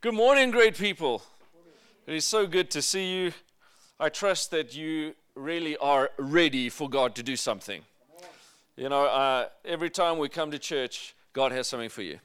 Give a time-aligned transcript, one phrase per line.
[0.00, 1.24] Good morning, great people.
[2.06, 3.32] It is so good to see you.
[3.98, 7.82] I trust that you really are ready for God to do something.
[8.76, 12.20] You know, uh, every time we come to church, God has something for you.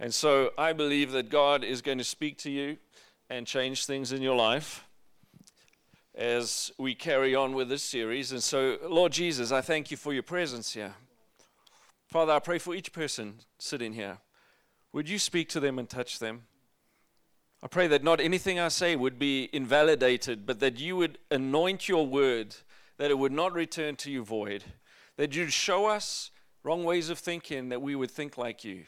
[0.00, 2.78] And so I believe that God is going to speak to you
[3.30, 4.84] and change things in your life
[6.16, 8.32] as we carry on with this series.
[8.32, 10.94] And so, Lord Jesus, I thank you for your presence here.
[12.08, 14.18] Father, I pray for each person sitting here.
[14.92, 16.47] Would you speak to them and touch them?
[17.60, 21.88] I pray that not anything I say would be invalidated, but that you would anoint
[21.88, 22.54] your word,
[22.98, 24.62] that it would not return to you void,
[25.16, 26.30] that you'd show us
[26.62, 28.84] wrong ways of thinking, that we would think like you.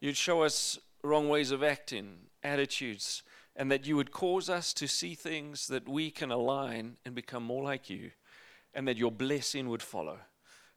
[0.00, 3.22] You'd show us wrong ways of acting, attitudes,
[3.54, 7.42] and that you would cause us to see things that we can align and become
[7.42, 8.12] more like you,
[8.72, 10.20] and that your blessing would follow.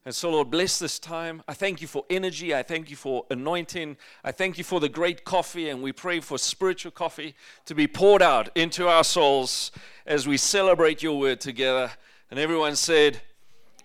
[0.06, 1.44] And so, Lord, bless this time.
[1.48, 2.56] I thank you for energy.
[2.56, 3.98] I thank you for anointing.
[4.24, 5.70] I thank you for the great coffee.
[5.70, 7.36] And we pray for spiritual coffee
[7.66, 9.72] to be poured out into our souls
[10.06, 11.92] as we celebrate your word together.
[12.32, 13.22] And everyone said,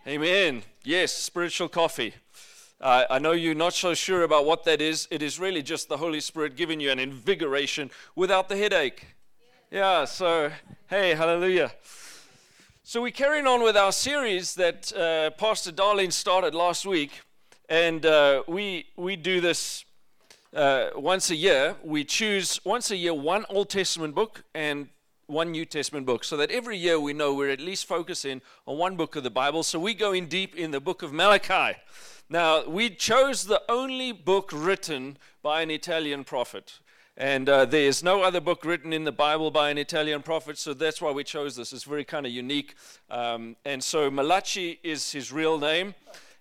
[0.06, 0.62] Amen.
[0.84, 2.14] Yes, spiritual coffee.
[2.80, 5.08] Uh, I know you're not so sure about what that is.
[5.10, 9.06] It is really just the Holy Spirit giving you an invigoration without the headache.
[9.70, 10.52] Yeah, so,
[10.88, 11.72] hey, hallelujah.
[12.86, 17.22] So, we're carrying on with our series that uh, Pastor Darlene started last week,
[17.70, 19.86] and uh, we, we do this
[20.54, 21.76] uh, once a year.
[21.82, 24.88] We choose once a year one Old Testament book and
[25.28, 28.76] one New Testament book, so that every year we know we're at least focusing on
[28.76, 29.62] one book of the Bible.
[29.62, 31.78] So, we go in deep in the book of Malachi.
[32.28, 36.80] Now, we chose the only book written by an Italian prophet.
[37.16, 40.74] And uh, there's no other book written in the Bible by an Italian prophet, so
[40.74, 41.72] that's why we chose this.
[41.72, 42.74] It's very kind of unique.
[43.08, 45.94] Um, and so Malachi is his real name,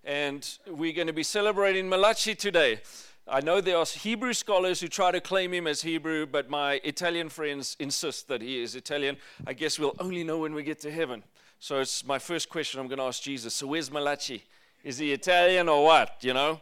[0.03, 2.81] and we're going to be celebrating Malachi today.
[3.27, 6.81] I know there are Hebrew scholars who try to claim him as Hebrew, but my
[6.83, 9.17] Italian friends insist that he is Italian.
[9.45, 11.23] I guess we'll only know when we get to heaven.
[11.59, 13.53] So it's my first question I'm going to ask Jesus.
[13.53, 14.44] So where's Malachi?
[14.83, 16.17] Is he Italian or what?
[16.22, 16.59] You know?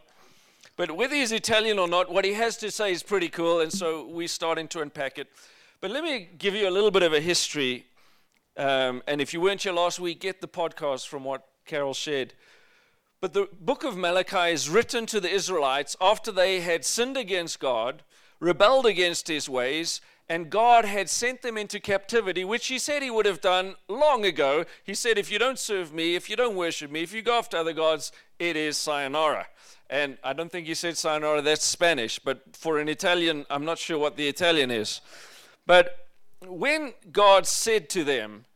[0.76, 3.72] But whether he's Italian or not, what he has to say is pretty cool, and
[3.72, 5.28] so we're starting to unpack it.
[5.80, 7.86] But let me give you a little bit of a history.
[8.56, 12.34] Um, and if you weren't here last week, get the podcast from what Carol shared.
[13.20, 17.60] But the book of Malachi is written to the Israelites after they had sinned against
[17.60, 18.02] God,
[18.40, 23.10] rebelled against his ways, and God had sent them into captivity, which he said he
[23.10, 24.64] would have done long ago.
[24.82, 27.38] He said, If you don't serve me, if you don't worship me, if you go
[27.38, 29.46] after other gods, it is sayonara.
[29.92, 33.76] And I don't think he said sayonara, that's Spanish, but for an Italian, I'm not
[33.76, 35.02] sure what the Italian is.
[35.66, 36.08] But
[36.40, 38.46] when God said to them,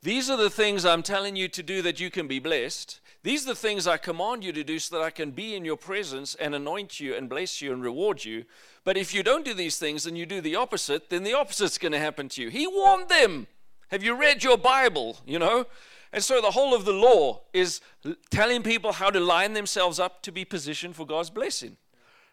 [0.00, 3.44] These are the things I'm telling you to do that you can be blessed, these
[3.44, 5.76] are the things I command you to do so that I can be in your
[5.76, 8.46] presence and anoint you and bless you and reward you.
[8.82, 11.76] But if you don't do these things and you do the opposite, then the opposite's
[11.76, 12.48] going to happen to you.
[12.48, 13.46] He warned them.
[13.90, 15.18] Have you read your Bible?
[15.26, 15.66] You know?
[16.12, 17.80] And so the whole of the law is
[18.30, 21.76] telling people how to line themselves up to be positioned for God's blessing.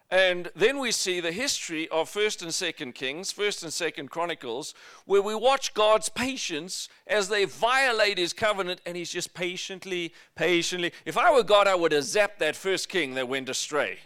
[0.08, 4.72] And then we see the history of 1st and 2nd Kings, 1st and 2nd Chronicles,
[5.04, 10.92] where we watch God's patience as they violate his covenant and he's just patiently, patiently.
[11.04, 13.98] If I were God, I would have zapped that first king that went astray.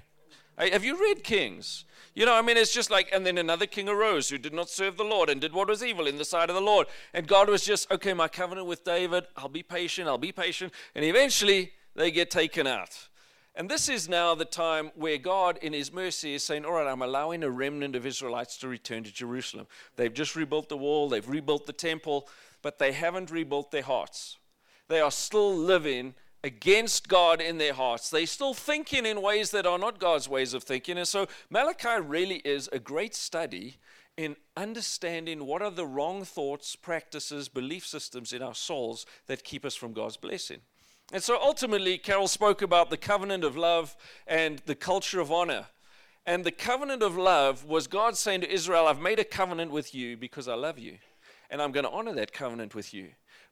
[0.69, 1.85] Have you read Kings?
[2.15, 4.69] You know, I mean, it's just like, and then another king arose who did not
[4.69, 6.89] serve the Lord and did what was evil in the sight of the Lord.
[7.15, 10.73] And God was just, okay, my covenant with David, I'll be patient, I'll be patient.
[10.95, 13.09] And eventually they get taken out.
[13.55, 16.87] And this is now the time where God, in His mercy, is saying, All right,
[16.87, 19.67] I'm allowing a remnant of Israelites to return to Jerusalem.
[19.97, 22.29] They've just rebuilt the wall, they've rebuilt the temple,
[22.63, 24.39] but they haven't rebuilt their hearts.
[24.89, 28.11] They are still living against God in their hearts.
[28.11, 30.99] They're still thinking in ways that are not God's ways of thinking.
[30.99, 33.77] And so Malachi really is a great study
[34.17, 39.65] in understanding what are the wrong thoughts, practices, belief systems in our souls that keep
[39.65, 40.61] us from God's blessing.
[41.13, 43.97] And so ultimately, Carol spoke about the covenant of love
[44.27, 45.67] and the culture of honor.
[46.27, 49.95] And the covenant of love was God saying to Israel, I've made a covenant with
[49.95, 50.99] you because I love you.
[51.49, 53.09] And I'm going to honor that covenant with you.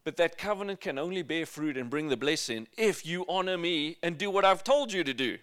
[0.08, 3.98] But that covenant can only bear fruit and bring the blessing if you honor me
[4.02, 5.36] and do what I've told you to do.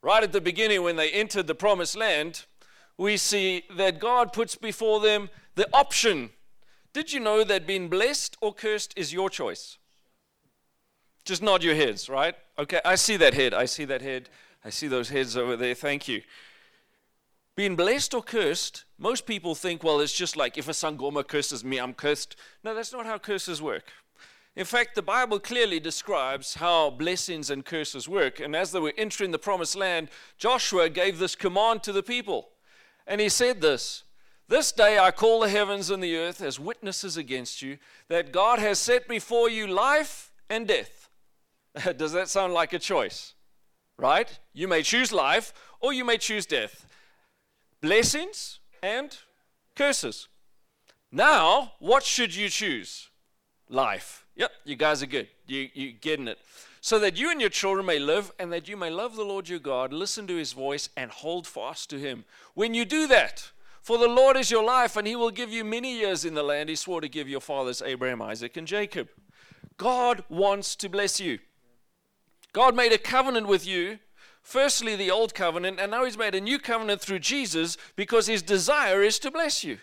[0.00, 2.46] Right at the beginning, when they entered the promised land,
[2.96, 6.30] we see that God puts before them the option.
[6.94, 9.76] Did you know that being blessed or cursed is your choice?
[11.26, 12.34] Just nod your heads, right?
[12.58, 13.52] Okay, I see that head.
[13.52, 14.30] I see that head.
[14.64, 15.74] I see those heads over there.
[15.74, 16.22] Thank you.
[17.56, 21.64] Being blessed or cursed, most people think, well, it's just like if a Sangoma curses
[21.64, 22.36] me, I'm cursed.
[22.62, 23.90] No, that's not how curses work.
[24.54, 28.40] In fact, the Bible clearly describes how blessings and curses work.
[28.40, 32.48] And as they were entering the promised land, Joshua gave this command to the people.
[33.06, 34.04] And he said this
[34.48, 37.78] This day I call the heavens and the earth as witnesses against you
[38.08, 41.08] that God has set before you life and death.
[41.96, 43.32] Does that sound like a choice?
[43.96, 44.38] Right?
[44.52, 46.86] You may choose life or you may choose death.
[47.80, 49.16] Blessings and
[49.74, 50.28] curses.
[51.12, 53.10] Now, what should you choose?
[53.68, 54.24] Life.
[54.36, 55.28] Yep, you guys are good.
[55.46, 56.38] You you getting it.
[56.80, 59.48] So that you and your children may live and that you may love the Lord
[59.48, 62.24] your God, listen to his voice and hold fast to him.
[62.54, 63.50] When you do that,
[63.82, 66.42] for the Lord is your life, and he will give you many years in the
[66.42, 69.08] land he swore to give your fathers, Abraham, Isaac, and Jacob.
[69.76, 71.38] God wants to bless you.
[72.52, 73.98] God made a covenant with you,
[74.46, 78.42] firstly, the old covenant, and now he's made a new covenant through Jesus because his
[78.42, 79.78] desire is to bless you.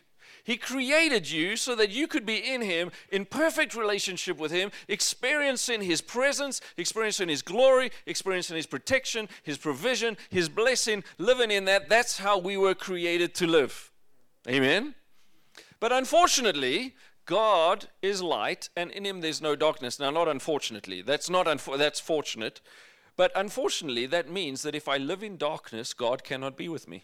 [0.45, 4.71] He created you so that you could be in Him, in perfect relationship with Him,
[4.89, 11.63] experiencing His presence, experiencing His glory, experiencing His protection, His provision, His blessing, living in
[11.65, 11.87] that.
[11.87, 13.89] That's how we were created to live.
[14.45, 14.95] Amen?
[15.79, 16.95] But unfortunately,
[17.25, 19.97] God is light, and in Him there's no darkness.
[19.97, 22.59] Now, not unfortunately, that's not unfo- that's fortunate,
[23.15, 27.03] but unfortunately, that means that if I live in darkness, God cannot be with me.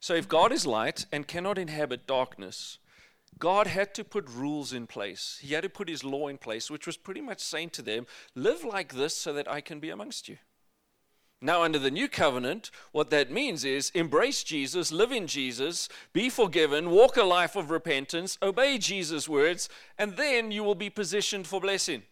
[0.00, 2.78] So, if God is light and cannot inhabit darkness,
[3.38, 5.38] God had to put rules in place.
[5.42, 8.06] He had to put His law in place, which was pretty much saying to them,
[8.34, 10.38] Live like this so that I can be amongst you.
[11.40, 16.30] Now, under the new covenant, what that means is embrace Jesus, live in Jesus, be
[16.30, 19.68] forgiven, walk a life of repentance, obey Jesus' words,
[19.98, 22.04] and then you will be positioned for blessing.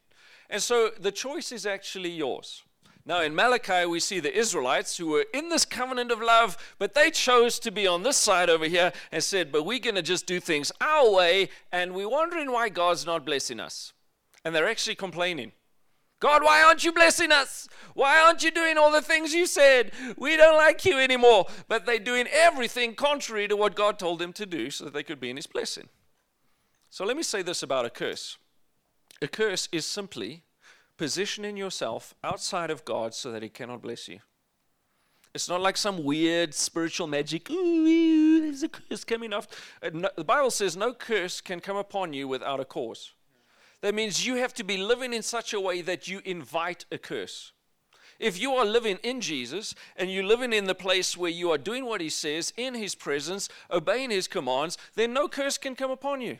[0.53, 2.63] And so the choice is actually yours.
[3.07, 6.93] Now, in Malachi, we see the Israelites who were in this covenant of love, but
[6.93, 10.03] they chose to be on this side over here and said, But we're going to
[10.03, 13.95] just do things our way, and we're wondering why God's not blessing us.
[14.45, 15.53] And they're actually complaining.
[16.21, 17.67] God, why aren't you blessing us?
[17.95, 19.93] Why aren't you doing all the things you said?
[20.19, 21.47] We don't like you anymore.
[21.67, 25.03] But they're doing everything contrary to what God told them to do so that they
[25.03, 25.89] could be in His blessing.
[26.91, 28.37] So let me say this about a curse
[29.23, 30.45] a curse is simply
[30.97, 34.21] positioning yourself outside of God so that He cannot bless you.
[35.35, 37.51] It's not like some weird spiritual magic.
[37.51, 39.49] Ooh, there's a curse coming off.
[39.83, 43.13] Uh, the Bible says no curse can come upon you without a cause.
[43.81, 46.99] That means you have to be living in such a way that you invite a
[46.99, 47.53] curse.
[48.21, 51.59] If you are living in Jesus and you're living in the place where you are
[51.59, 55.91] doing what He says in His presence, obeying His commands, then no curse can come
[55.91, 56.39] upon you.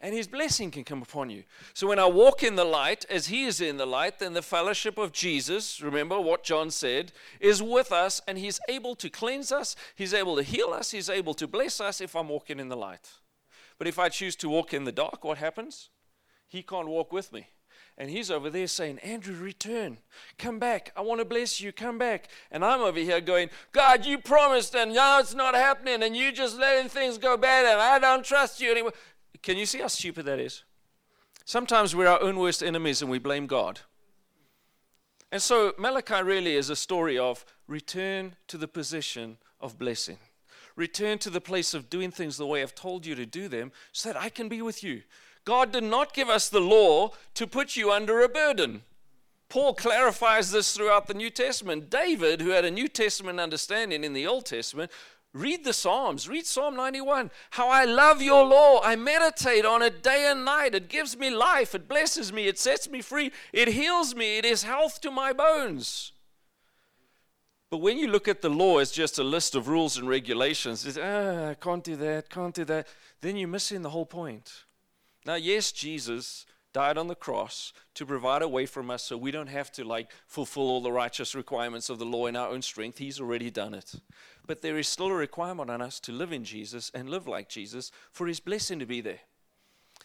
[0.00, 1.44] And His blessing can come upon you.
[1.74, 4.42] So when I walk in the light, as He is in the light, then the
[4.42, 9.52] fellowship of Jesus, remember what John said, is with us and He's able to cleanse
[9.52, 12.68] us, He's able to heal us, He's able to bless us if I'm walking in
[12.68, 13.10] the light.
[13.78, 15.90] But if I choose to walk in the dark, what happens?
[16.48, 17.48] he can't walk with me.
[17.98, 19.98] And he's over there saying, Andrew, return.
[20.38, 20.92] Come back.
[20.96, 21.72] I want to bless you.
[21.72, 22.28] Come back.
[22.50, 26.30] And I'm over here going, God, you promised, and now it's not happening, and you
[26.30, 28.92] just letting things go bad, and I don't trust you anymore.
[29.42, 30.64] Can you see how stupid that is?
[31.44, 33.80] Sometimes we're our own worst enemies and we blame God.
[35.30, 40.18] And so Malachi really is a story of return to the position of blessing.
[40.76, 43.72] Return to the place of doing things the way I've told you to do them
[43.92, 45.02] so that I can be with you.
[45.44, 48.82] God did not give us the law to put you under a burden.
[49.48, 51.88] Paul clarifies this throughout the New Testament.
[51.88, 54.90] David, who had a New Testament understanding in the Old Testament,
[55.36, 57.30] read the Psalms, read Psalm 91.
[57.50, 58.80] How I love your law.
[58.82, 60.74] I meditate on it day and night.
[60.74, 64.44] It gives me life, it blesses me, it sets me free, it heals me, it
[64.44, 66.12] is health to my bones.
[67.70, 70.86] But when you look at the law as just a list of rules and regulations,
[70.86, 72.86] it's, ah, I can't do that, can't do that,
[73.20, 74.64] then you're missing the whole point.
[75.24, 79.30] Now, yes, Jesus died on the cross to provide a way from us so we
[79.30, 82.60] don't have to like fulfill all the righteous requirements of the law in our own
[82.60, 82.98] strength.
[82.98, 83.94] He's already done it.
[84.46, 87.48] But there is still a requirement on us to live in Jesus and live like
[87.48, 89.20] Jesus for his blessing to be there.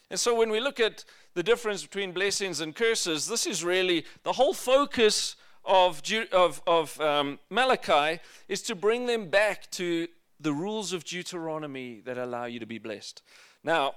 [0.10, 4.06] And so when we look at the difference between blessings and curses, this is really
[4.24, 5.36] the whole focus
[5.66, 6.02] of,
[6.32, 10.08] of, of um, Malachi is to bring them back to
[10.40, 13.22] the rules of Deuteronomy that allow you to be blessed.
[13.62, 13.96] Now,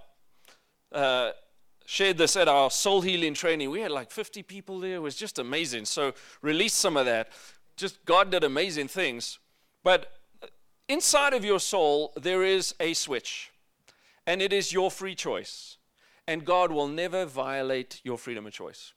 [0.91, 1.31] uh,
[1.87, 3.71] shared this at our soul healing training.
[3.71, 4.97] We had like 50 people there.
[4.97, 5.85] It was just amazing.
[5.85, 6.13] So
[6.43, 7.29] release some of that.
[7.77, 9.39] Just God did amazing things.
[9.83, 10.13] But
[10.89, 13.51] inside of your soul, there is a switch,
[14.27, 15.77] and it is your free choice.
[16.27, 18.95] And God will never violate your freedom of choice.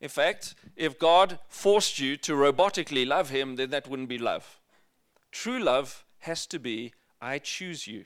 [0.00, 4.60] In fact, if God forced you to robotically love Him, then that wouldn't be love.
[5.32, 6.92] True love has to be,
[7.22, 8.04] I choose you.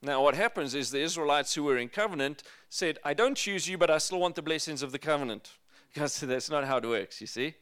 [0.00, 3.76] Now, what happens is the Israelites who were in covenant said, I don't choose you,
[3.76, 5.50] but I still want the blessings of the covenant.
[5.94, 7.54] Because that's not how it works, you see.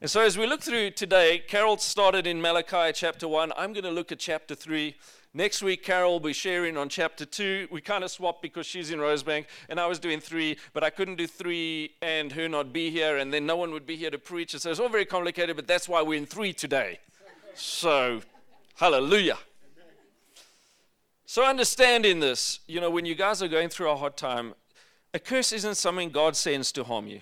[0.00, 3.50] And so, as we look through today, Carol started in Malachi chapter 1.
[3.56, 4.94] I'm going to look at chapter 3.
[5.34, 7.66] Next week, Carol will be sharing on chapter two.
[7.70, 10.90] We kind of swapped because she's in Rosebank and I was doing three, but I
[10.90, 14.10] couldn't do three and her not be here, and then no one would be here
[14.10, 14.52] to preach.
[14.52, 17.00] And so it's all very complicated, but that's why we're in three today.
[17.54, 18.20] So,
[18.74, 19.38] hallelujah.
[21.24, 24.54] So, understanding this, you know, when you guys are going through a hard time,
[25.14, 27.20] a curse isn't something God sends to harm you.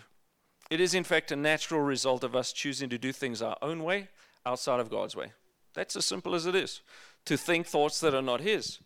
[0.70, 3.82] It is, in fact, a natural result of us choosing to do things our own
[3.82, 4.08] way
[4.46, 5.32] outside of God's way.
[5.74, 6.80] That's as simple as it is
[7.26, 8.78] to think thoughts that are not His.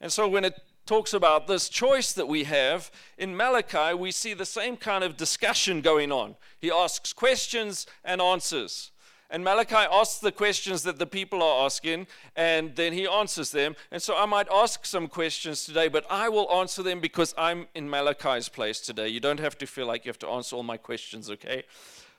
[0.00, 4.34] And so, when it talks about this choice that we have, in Malachi, we see
[4.34, 6.36] the same kind of discussion going on.
[6.60, 8.90] He asks questions and answers.
[9.32, 13.74] And Malachi asks the questions that the people are asking, and then he answers them.
[13.90, 17.66] And so I might ask some questions today, but I will answer them because I'm
[17.74, 19.08] in Malachi's place today.
[19.08, 21.62] You don't have to feel like you have to answer all my questions, okay?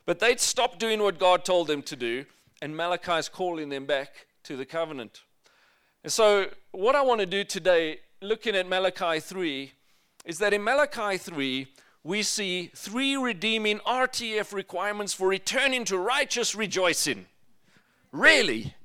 [0.08, 2.26] But they'd stopped doing what God told them to do,
[2.64, 5.22] and Malachi's calling them back to the covenant.
[6.04, 9.72] And so, what I want to do today, looking at Malachi 3,
[10.26, 11.68] is that in Malachi 3,
[12.04, 17.26] we see three redeeming RTF requirements for returning to righteous rejoicing.
[18.12, 18.76] Really?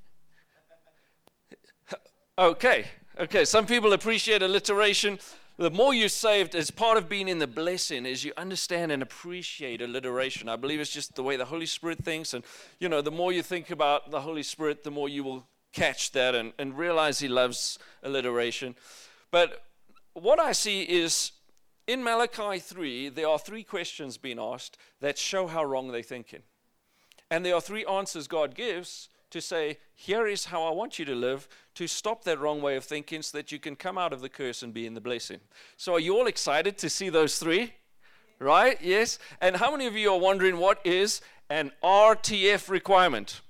[2.39, 2.87] Okay,
[3.19, 3.45] okay.
[3.45, 5.19] Some people appreciate alliteration.
[5.57, 9.03] The more you saved as part of being in the blessing is you understand and
[9.03, 10.49] appreciate alliteration.
[10.49, 12.33] I believe it's just the way the Holy Spirit thinks.
[12.33, 12.45] And,
[12.79, 16.13] you know, the more you think about the Holy Spirit, the more you will catch
[16.13, 18.77] that and, and realize He loves alliteration.
[19.33, 19.65] But
[20.13, 21.33] what I see is
[21.89, 26.43] in Malachi 3, there are three questions being asked that show how wrong they're thinking.
[27.31, 31.07] And there are three answers God gives to say, here is how I want you
[31.07, 34.13] to live, to stop that wrong way of thinking so that you can come out
[34.13, 35.41] of the curse and be in the blessing.
[35.79, 37.73] So, are you all excited to see those three?
[38.39, 38.79] Right?
[38.81, 39.19] Yes.
[39.41, 43.41] And how many of you are wondering what is an RTF requirement?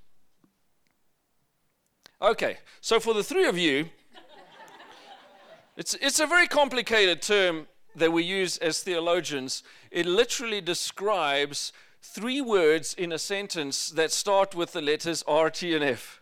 [2.23, 3.91] Okay, so for the three of you,
[5.77, 12.41] it's, it's a very complicated term that we use as theologians, it literally describes three
[12.41, 16.21] words in a sentence that start with the letters R, T, and F.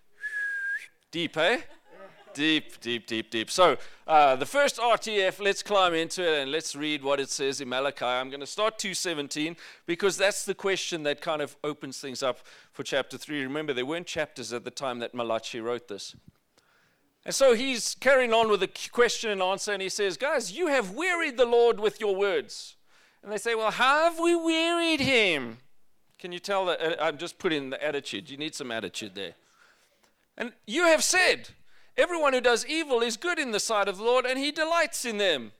[1.11, 1.61] Deep, eh?
[2.35, 3.51] Deep, deep, deep, deep.
[3.51, 7.63] So, uh, the first RTF, let's climb into it and let's read what it says
[7.63, 8.05] in Malachi.
[8.05, 9.57] I'm going to start 217
[9.87, 12.41] because that's the question that kind of opens things up
[12.73, 13.43] for chapter 3.
[13.43, 16.15] Remember, there weren't chapters at the time that Malachi wrote this.
[17.27, 20.69] And so he's carrying on with a question and answer, and he says, Guys, you
[20.69, 22.77] have wearied the Lord with your words.
[23.21, 25.59] And they say, Well, have we wearied him?
[26.21, 26.81] Can you tell that?
[26.81, 28.31] Uh, I'm just putting the attitude.
[28.31, 29.35] You need some attitude there.
[30.39, 31.49] And you have said,
[31.97, 35.05] Everyone who does evil is good in the sight of the Lord, and he delights
[35.05, 35.51] in them.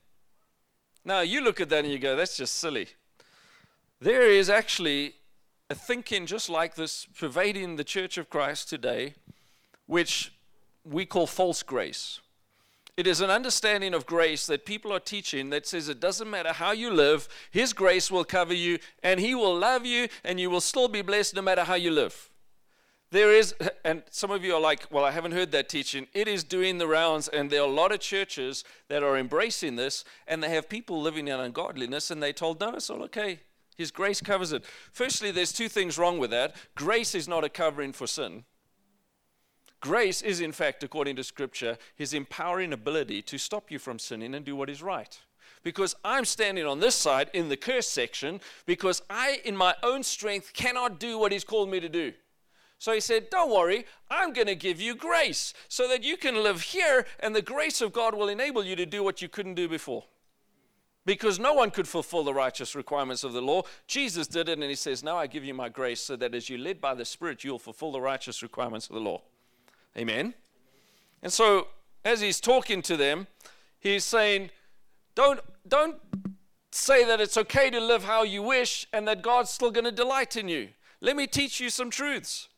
[1.05, 2.87] Now, you look at that and you go, That's just silly.
[4.01, 5.15] There is actually
[5.69, 9.15] a thinking just like this pervading the church of Christ today,
[9.87, 10.31] which
[10.91, 12.21] we call false grace.
[12.97, 16.55] It is an understanding of grace that people are teaching that says it doesn't matter
[16.55, 20.49] how you live, His grace will cover you and He will love you and you
[20.49, 22.31] will still be blessed no matter how you live.
[23.11, 26.07] There is, and some of you are like, well, I haven't heard that teaching.
[26.13, 29.77] It is doing the rounds, and there are a lot of churches that are embracing
[29.77, 33.41] this, and they have people living in ungodliness, and they told, no, it's all okay.
[33.77, 34.65] His grace covers it.
[34.93, 36.57] Firstly, there's two things wrong with that.
[36.75, 38.45] Grace is not a covering for sin.
[39.87, 44.35] Grace is, in fact, according to Scripture, his empowering ability to stop you from sinning
[44.35, 45.17] and do what is right.
[45.63, 50.03] Because I'm standing on this side in the curse section because I, in my own
[50.03, 52.15] strength, cannot do what he's called me to do.
[52.79, 56.43] So he said, Don't worry, I'm going to give you grace so that you can
[56.43, 59.55] live here and the grace of God will enable you to do what you couldn't
[59.55, 60.03] do before.
[61.05, 63.63] Because no one could fulfill the righteous requirements of the law.
[63.87, 66.51] Jesus did it, and he says, Now I give you my grace so that as
[66.51, 69.23] you're led by the Spirit, you'll fulfill the righteous requirements of the law.
[69.97, 70.35] Amen.
[71.23, 71.69] And so
[72.05, 73.27] as he's talking to them,
[73.79, 74.51] he's saying,
[75.15, 75.97] don't, don't
[76.71, 79.93] say that it's okay to live how you wish and that God's still going to
[79.93, 80.69] delight in you.
[81.01, 82.49] Let me teach you some truths.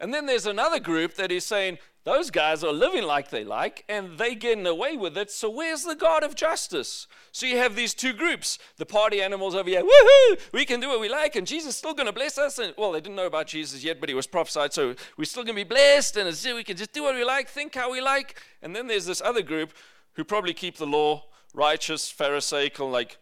[0.00, 1.78] And then there's another group that is saying,
[2.08, 5.30] those guys are living like they like and they getting away with it.
[5.30, 7.06] So where's the God of justice?
[7.32, 8.58] So you have these two groups.
[8.76, 11.76] The party animals over here, woohoo, we can do what we like and Jesus is
[11.76, 12.58] still going to bless us.
[12.58, 14.72] And well, they didn't know about Jesus yet, but he was prophesied.
[14.72, 17.48] So we're still going to be blessed and we can just do what we like,
[17.48, 18.40] think how we like.
[18.62, 19.72] And then there's this other group
[20.14, 23.18] who probably keep the law, righteous, pharisaical, like,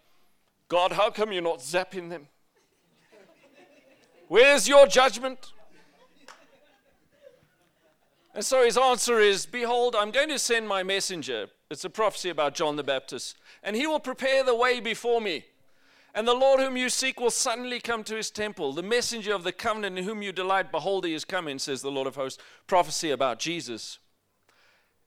[0.68, 2.28] God, how come you're not zapping them?
[4.28, 5.52] Where's your judgment?
[8.36, 11.46] And so his answer is Behold, I'm going to send my messenger.
[11.70, 13.38] It's a prophecy about John the Baptist.
[13.62, 15.46] And he will prepare the way before me.
[16.14, 18.74] And the Lord whom you seek will suddenly come to his temple.
[18.74, 21.90] The messenger of the covenant in whom you delight, behold, he is coming, says the
[21.90, 22.42] Lord of hosts.
[22.66, 23.98] Prophecy about Jesus.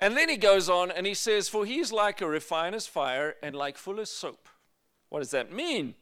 [0.02, 3.36] And then he goes on and he says, For he is like a refiner's fire
[3.44, 4.50] and like fuller's soap.
[5.10, 5.94] What does that mean?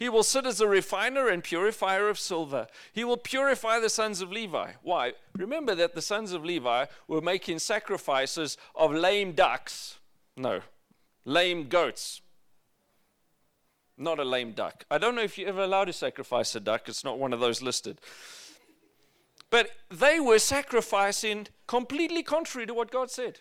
[0.00, 2.68] He will sit as a refiner and purifier of silver.
[2.90, 4.72] He will purify the sons of Levi.
[4.82, 5.12] Why?
[5.36, 9.98] Remember that the sons of Levi were making sacrifices of lame ducks.
[10.38, 10.62] No,
[11.26, 12.22] lame goats.
[13.98, 14.86] Not a lame duck.
[14.90, 17.40] I don't know if you ever allowed to sacrifice a duck, it's not one of
[17.40, 18.00] those listed.
[19.50, 23.40] But they were sacrificing completely contrary to what God said.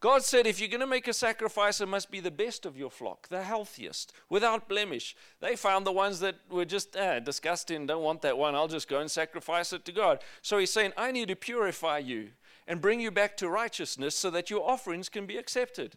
[0.00, 2.76] God said, if you're going to make a sacrifice, it must be the best of
[2.76, 5.16] your flock, the healthiest, without blemish.
[5.40, 8.88] They found the ones that were just eh, disgusting, don't want that one, I'll just
[8.88, 10.20] go and sacrifice it to God.
[10.40, 12.30] So he's saying, I need to purify you
[12.68, 15.96] and bring you back to righteousness so that your offerings can be accepted.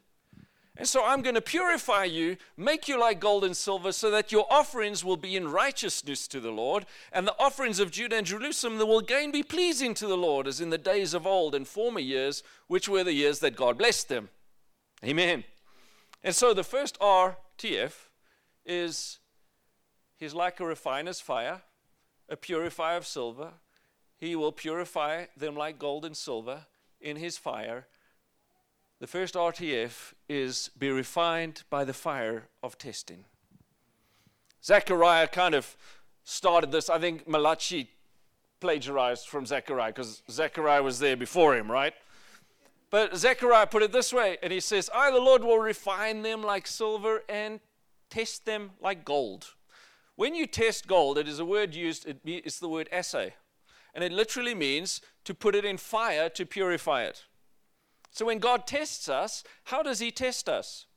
[0.78, 4.32] And so I'm going to purify you, make you like gold and silver, so that
[4.32, 8.25] your offerings will be in righteousness to the Lord, and the offerings of Judah and
[8.25, 11.54] Jerusalem that will again be pleasing to the Lord, as in the days of old
[11.54, 14.30] and former years, which were the years that God blessed them.
[15.04, 15.44] Amen.
[16.24, 17.94] And so the first RTF
[18.66, 19.20] is
[20.16, 21.63] He's like a refiner's fire,
[22.30, 23.54] a purifier of silver.
[24.18, 26.68] He will purify them like gold and silver
[27.01, 27.88] in His fire
[29.01, 33.25] the first RTF is be refined by the fire of testing.
[34.63, 35.75] Zechariah kind of
[36.24, 36.88] started this.
[36.88, 37.89] I think Malachi
[38.60, 41.96] plagiarized from Zechariah because Zechariah was there before him, right?
[42.91, 46.43] But Zechariah put it this way, and he says, I, the Lord, will refine them
[46.43, 47.60] like silver and
[48.12, 49.55] test them like gold.
[50.15, 53.34] When you test gold, it is a word used, it's the word assay.
[53.96, 57.25] And it literally means to put it in fire to purify it.
[58.12, 60.86] So when God tests us, how does He test us?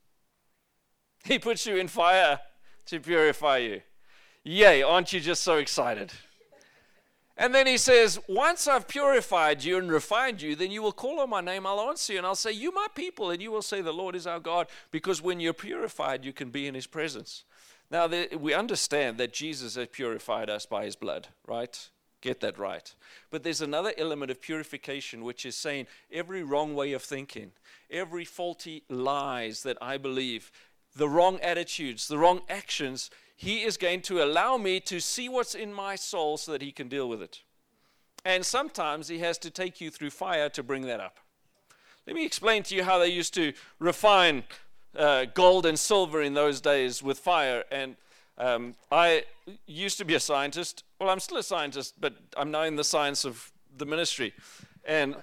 [1.25, 2.41] He puts you in fire
[2.85, 3.81] to purify you.
[4.43, 6.13] Yay, aren't you just so excited?
[7.37, 11.21] And then he says, Once I've purified you and refined you, then you will call
[11.21, 13.63] on my name, I'll answer you, and I'll say, You my people, and you will
[13.63, 16.87] say, The Lord is our God, because when you're purified, you can be in his
[16.87, 17.45] presence.
[17.91, 21.89] Now, we understand that Jesus has purified us by his blood, right?
[22.25, 22.95] Get that right.
[23.31, 27.53] But there's another element of purification, which is saying every wrong way of thinking,
[27.91, 30.51] every faulty lies that I believe,
[30.97, 35.55] the wrong attitudes, the wrong actions, He is going to allow me to see what's
[35.55, 37.43] in my soul so that He can deal with it.
[38.25, 41.19] And sometimes He has to take you through fire to bring that up.
[42.07, 44.45] Let me explain to you how they used to refine
[44.97, 47.65] uh, gold and silver in those days with fire.
[47.71, 47.97] And
[48.39, 49.25] um, I
[49.67, 50.85] used to be a scientist.
[50.99, 54.33] Well, I'm still a scientist, but I'm now in the science of the ministry.
[54.85, 55.17] And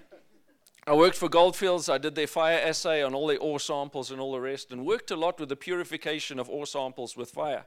[0.87, 1.89] I worked for Goldfields.
[1.89, 4.85] I did their fire assay on all their ore samples and all the rest, and
[4.85, 7.65] worked a lot with the purification of ore samples with fire.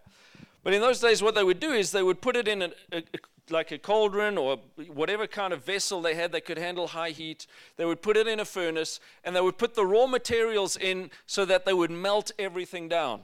[0.65, 2.71] But in those days, what they would do is they would put it in a,
[2.91, 3.19] a, a,
[3.51, 7.47] like a cauldron or whatever kind of vessel they had that could handle high heat.
[7.77, 11.11] They would put it in a furnace, and they would put the raw materials in
[11.27, 13.21] so that they would melt everything down.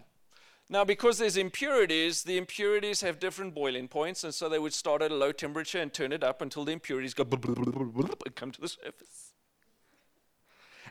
[0.72, 5.02] Now, because there's impurities, the impurities have different boiling points, and so they would start
[5.02, 8.61] at a low temperature and turn it up until the impurities go and come to
[8.61, 9.33] the surface.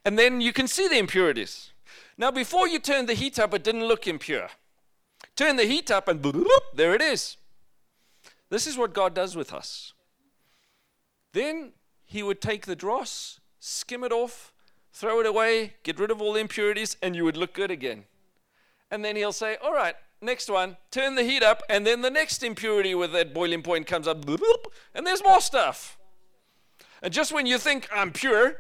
[0.04, 1.72] And then you can see the impurities.
[2.18, 4.50] Now, before you turned the heat up, it didn't look impure.
[5.38, 6.22] Turn the heat up, and
[6.74, 7.38] there it is.
[8.50, 9.94] This is what God does with us.
[11.32, 11.72] Then
[12.04, 14.52] He would take the dross, skim it off,
[14.92, 18.04] throw it away, get rid of all the impurities, and you would look good again.
[18.91, 22.10] And then he'll say, All right, next one, turn the heat up, and then the
[22.10, 24.28] next impurity with that boiling point comes up,
[24.95, 25.97] and there's more stuff.
[27.02, 28.58] And just when you think I'm pure,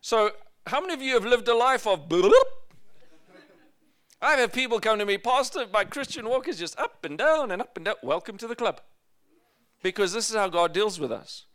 [0.00, 0.30] so
[0.66, 2.08] how many of you have lived a life of
[4.20, 7.50] I've had people come to me, Pastor, my Christian walk is just up and down
[7.50, 7.96] and up and down.
[8.02, 8.80] Welcome to the club.
[9.82, 11.45] Because this is how God deals with us.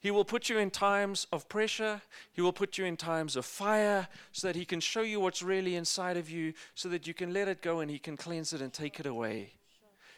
[0.00, 2.00] He will put you in times of pressure.
[2.32, 5.42] He will put you in times of fire so that He can show you what's
[5.42, 8.52] really inside of you so that you can let it go and He can cleanse
[8.52, 9.54] it and take it away.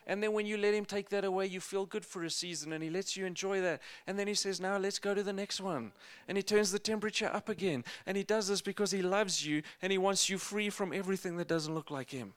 [0.07, 2.73] And then when you let Him take that away, you feel good for a season
[2.73, 3.81] and He lets you enjoy that.
[4.07, 5.93] And then He says, Now let's go to the next one.
[6.29, 7.85] And He turns the temperature up again.
[8.07, 11.37] And He does this because He loves you and He wants you free from everything
[11.39, 12.35] that doesn't look like Him.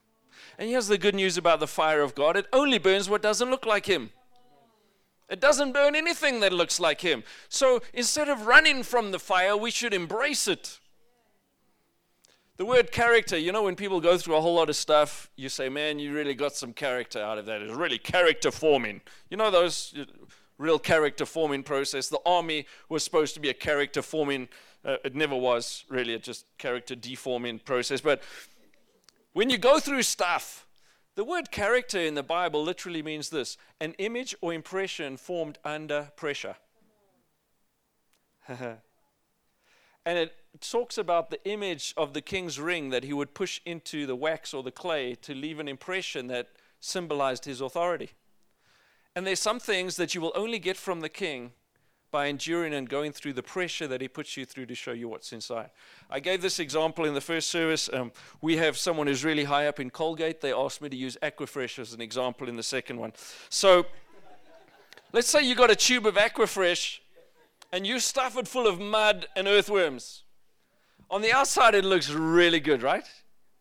[0.57, 3.49] And here's the good news about the fire of God it only burns what doesn't
[3.49, 4.11] look like Him.
[5.29, 7.23] It doesn't burn anything that looks like him.
[7.49, 10.79] So instead of running from the fire, we should embrace it.
[12.57, 15.49] The word character, you know, when people go through a whole lot of stuff, you
[15.49, 17.61] say, man, you really got some character out of that.
[17.63, 19.01] It's really character forming.
[19.31, 20.05] You know, those uh,
[20.59, 22.09] real character forming process.
[22.09, 24.49] The army was supposed to be a character forming,
[24.85, 28.01] uh, it never was really, it just character deforming process.
[28.01, 28.21] But
[29.33, 30.62] when you go through stuff,
[31.15, 36.11] the word character in the Bible literally means this an image or impression formed under
[36.15, 36.55] pressure.
[40.05, 44.05] And it talks about the image of the king's ring that he would push into
[44.05, 46.49] the wax or the clay to leave an impression that
[46.79, 48.09] symbolized his authority.
[49.15, 51.53] And there's some things that you will only get from the king
[52.13, 55.09] by enduring and going through the pressure that he puts you through to show you
[55.09, 55.71] what's inside.
[56.11, 57.89] I gave this example in the first service.
[57.91, 60.39] Um, we have someone who's really high up in Colgate.
[60.39, 63.13] They asked me to use Aquafresh as an example in the second one.
[63.49, 63.87] So
[65.11, 66.99] let's say you got a tube of Aquafresh
[67.71, 70.21] and you stuff it full of mud and earthworms.
[71.09, 73.09] On the outside, it looks really good, right?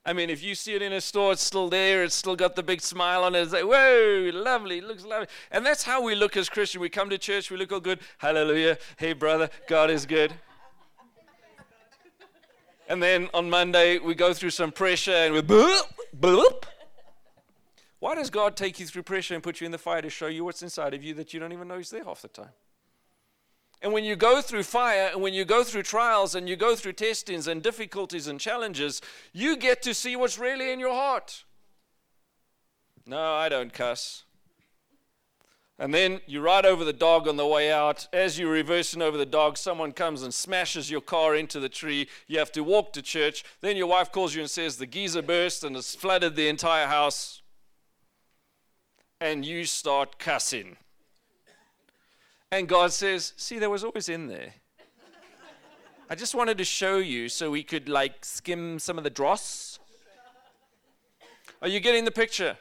[0.05, 2.03] I mean, if you see it in a store, it's still there.
[2.03, 3.43] It's still got the big smile on it.
[3.43, 5.29] It's like, whoa, lovely, it looks lovely.
[5.53, 6.81] And that's how we look as Christians.
[6.81, 8.01] We come to church, we look all good.
[8.19, 8.79] Hallelujah.
[8.97, 10.33] Hey, brother, God is good.
[12.89, 15.83] And then on Monday, we go through some pressure and we boop,
[16.19, 16.65] boop.
[18.01, 20.27] Why does God take you through pressure and put you in the fire to show
[20.27, 22.51] you what's inside of you that you don't even know is there half the time?
[23.83, 26.77] And when you go through fire and when you go through trials and you go
[26.77, 31.43] through testings and difficulties and challenges, you get to see what's really in your heart.
[33.05, 34.23] No, I don't cuss.
[35.81, 38.07] And then you ride over the dog on the way out.
[38.13, 42.09] As you're reversing over the dog, someone comes and smashes your car into the tree.
[42.29, 43.43] You have to walk to church.
[43.63, 46.87] Then your wife calls you and says the geyser burst and has flooded the entire
[46.87, 47.43] house.
[49.21, 50.77] And you start cussing.
[52.53, 54.53] And God says, See, there was always in there.
[56.11, 59.79] I just wanted to show you so we could like skim some of the dross.
[61.63, 62.59] Are you getting the picture?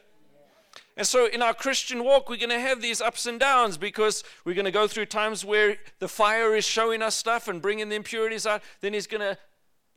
[0.95, 4.23] And so in our Christian walk, we're going to have these ups and downs because
[4.45, 7.89] we're going to go through times where the fire is showing us stuff and bringing
[7.89, 8.61] the impurities out.
[8.79, 9.37] Then He's going to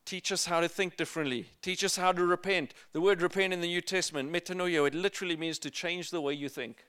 [0.04, 2.74] teach us how to think differently, teach us how to repent.
[2.92, 6.34] The word repent in the New Testament, metanoia, it literally means to change the way
[6.34, 6.84] you think.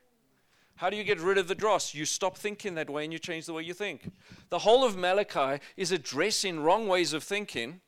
[0.77, 1.93] How do you get rid of the dross?
[1.93, 4.11] You stop thinking that way and you change the way you think.
[4.49, 7.79] The whole of Malachi is addressing wrong ways of thinking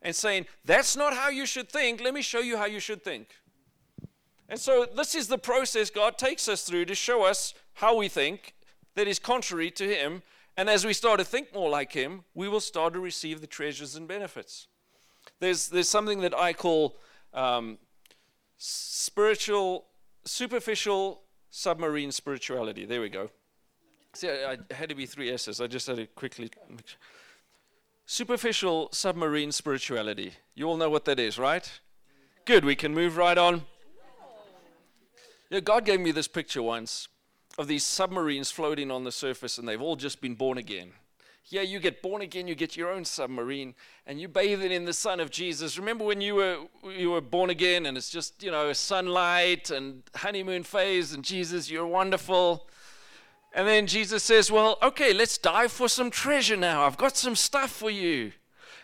[0.00, 2.00] and saying, that's not how you should think.
[2.00, 3.28] Let me show you how you should think.
[4.48, 8.08] And so, this is the process God takes us through to show us how we
[8.08, 8.54] think
[8.96, 10.22] that is contrary to Him.
[10.56, 13.46] And as we start to think more like Him, we will start to receive the
[13.46, 14.66] treasures and benefits.
[15.38, 16.96] There's, there's something that I call
[17.32, 17.78] um,
[18.56, 19.86] spiritual,
[20.24, 22.84] superficial submarine spirituality.
[22.84, 23.30] There we go.
[24.12, 25.60] See, I, I, had to be three S's.
[25.60, 26.50] I just had to quickly.
[28.06, 30.32] Superficial submarine spirituality.
[30.54, 31.80] You all know what that is, right?
[32.44, 33.62] Good, we can move right on.
[35.48, 37.08] Yeah, God gave me this picture once
[37.58, 40.92] of these submarines floating on the surface, and they've all just been born again.
[41.46, 43.74] Yeah, you get born again, you get your own submarine,
[44.06, 45.78] and you bathe it in the sun of Jesus.
[45.78, 46.58] Remember when you were
[46.96, 51.70] you were born again, and it's just you know sunlight and honeymoon phase, and Jesus,
[51.70, 52.68] you're wonderful.
[53.52, 56.86] And then Jesus says, "Well, okay, let's dive for some treasure now.
[56.86, 58.32] I've got some stuff for you."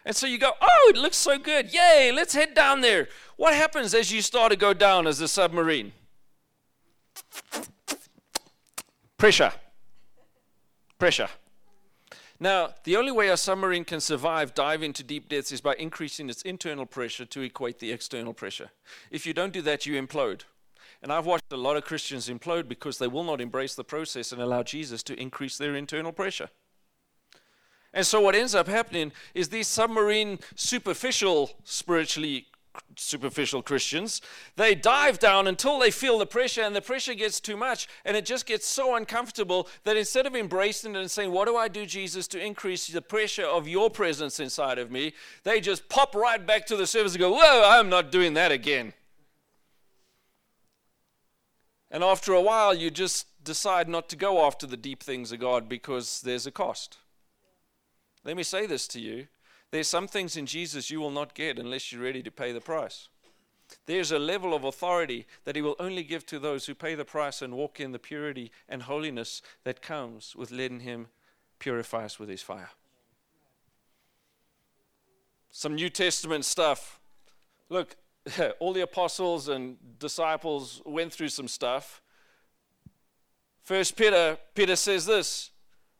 [0.04, 1.72] And so you go, "Oh, it looks so good!
[1.72, 2.10] Yay!
[2.12, 5.92] Let's head down there." What happens as you start to go down as a submarine?
[9.18, 9.52] Pressure.
[10.98, 11.28] Pressure.
[12.38, 16.28] Now, the only way a submarine can survive dive into deep depths is by increasing
[16.28, 18.70] its internal pressure to equate the external pressure.
[19.10, 20.42] If you don't do that, you implode.
[21.02, 24.32] And I've watched a lot of Christians implode because they will not embrace the process
[24.32, 26.50] and allow Jesus to increase their internal pressure.
[27.94, 32.48] And so, what ends up happening is these submarine, superficial, spiritually
[32.96, 34.20] superficial Christians.
[34.56, 38.16] They dive down until they feel the pressure, and the pressure gets too much, and
[38.16, 41.68] it just gets so uncomfortable that instead of embracing it and saying, What do I
[41.68, 45.12] do, Jesus, to increase the pressure of your presence inside of me?
[45.44, 48.52] they just pop right back to the surface and go, Whoa, I'm not doing that
[48.52, 48.92] again.
[51.90, 55.40] And after a while, you just decide not to go after the deep things of
[55.40, 56.98] God because there's a cost.
[58.24, 59.28] Let me say this to you
[59.76, 62.62] there's some things in Jesus you will not get unless you're ready to pay the
[62.62, 63.08] price.
[63.84, 67.04] There's a level of authority that He will only give to those who pay the
[67.04, 71.08] price and walk in the purity and holiness that comes with letting Him
[71.58, 72.70] purify us with His fire.
[75.50, 76.98] Some New Testament stuff.
[77.68, 77.96] Look,
[78.58, 82.00] all the apostles and disciples went through some stuff.
[83.62, 85.50] First Peter, Peter says this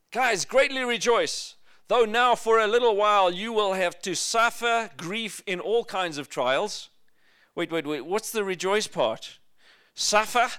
[0.09, 1.56] Guys, greatly rejoice
[1.87, 6.17] Though now for a little while you will have to suffer grief in all kinds
[6.17, 6.89] of trials.
[7.55, 8.05] Wait, wait, wait.
[8.05, 9.39] What's the rejoice part?
[9.95, 10.49] Suffer,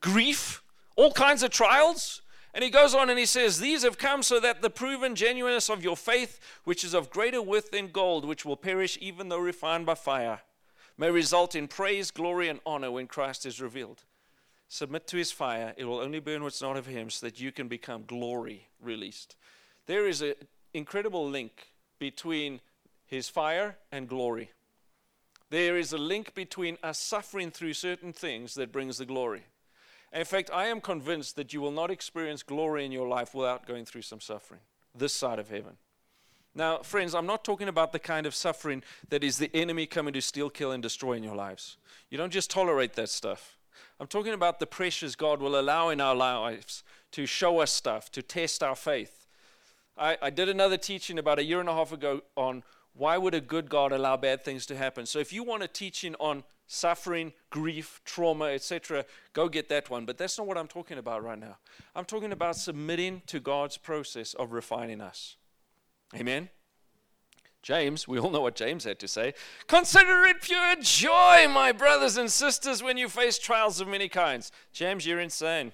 [0.00, 0.62] grief,
[0.96, 2.22] all kinds of trials.
[2.52, 5.70] And he goes on and he says, These have come so that the proven genuineness
[5.70, 9.38] of your faith, which is of greater worth than gold, which will perish even though
[9.38, 10.40] refined by fire,
[10.98, 14.02] may result in praise, glory, and honor when Christ is revealed.
[14.68, 15.74] Submit to his fire.
[15.76, 19.36] It will only burn what's not of him so that you can become glory released.
[19.90, 20.34] There is an
[20.72, 22.60] incredible link between
[23.06, 24.52] his fire and glory.
[25.50, 29.46] There is a link between us suffering through certain things that brings the glory.
[30.12, 33.66] In fact, I am convinced that you will not experience glory in your life without
[33.66, 34.60] going through some suffering
[34.94, 35.76] this side of heaven.
[36.54, 40.12] Now, friends, I'm not talking about the kind of suffering that is the enemy coming
[40.12, 41.78] to steal, kill, and destroy in your lives.
[42.10, 43.58] You don't just tolerate that stuff.
[43.98, 48.12] I'm talking about the pressures God will allow in our lives to show us stuff,
[48.12, 49.19] to test our faith.
[49.96, 52.62] I, I did another teaching about a year and a half ago on
[52.94, 55.06] why would a good God allow bad things to happen.
[55.06, 60.04] So if you want a teaching on suffering, grief, trauma, etc., go get that one.
[60.04, 61.58] But that's not what I'm talking about right now.
[61.94, 65.36] I'm talking about submitting to God's process of refining us.
[66.14, 66.48] Amen.
[67.62, 69.34] James, we all know what James had to say.
[69.66, 74.50] Consider it pure joy, my brothers and sisters, when you face trials of many kinds.
[74.72, 75.72] James, you're insane.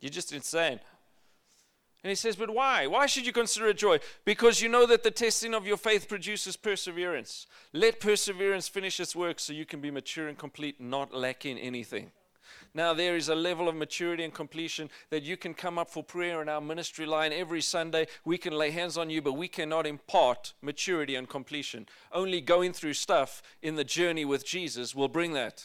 [0.00, 0.80] You're just insane.
[2.02, 2.86] And he says, But why?
[2.86, 3.98] Why should you consider it joy?
[4.24, 7.46] Because you know that the testing of your faith produces perseverance.
[7.72, 12.12] Let perseverance finish its work so you can be mature and complete, not lacking anything.
[12.72, 16.04] Now, there is a level of maturity and completion that you can come up for
[16.04, 18.06] prayer in our ministry line every Sunday.
[18.24, 21.86] We can lay hands on you, but we cannot impart maturity and completion.
[22.12, 25.64] Only going through stuff in the journey with Jesus will bring that.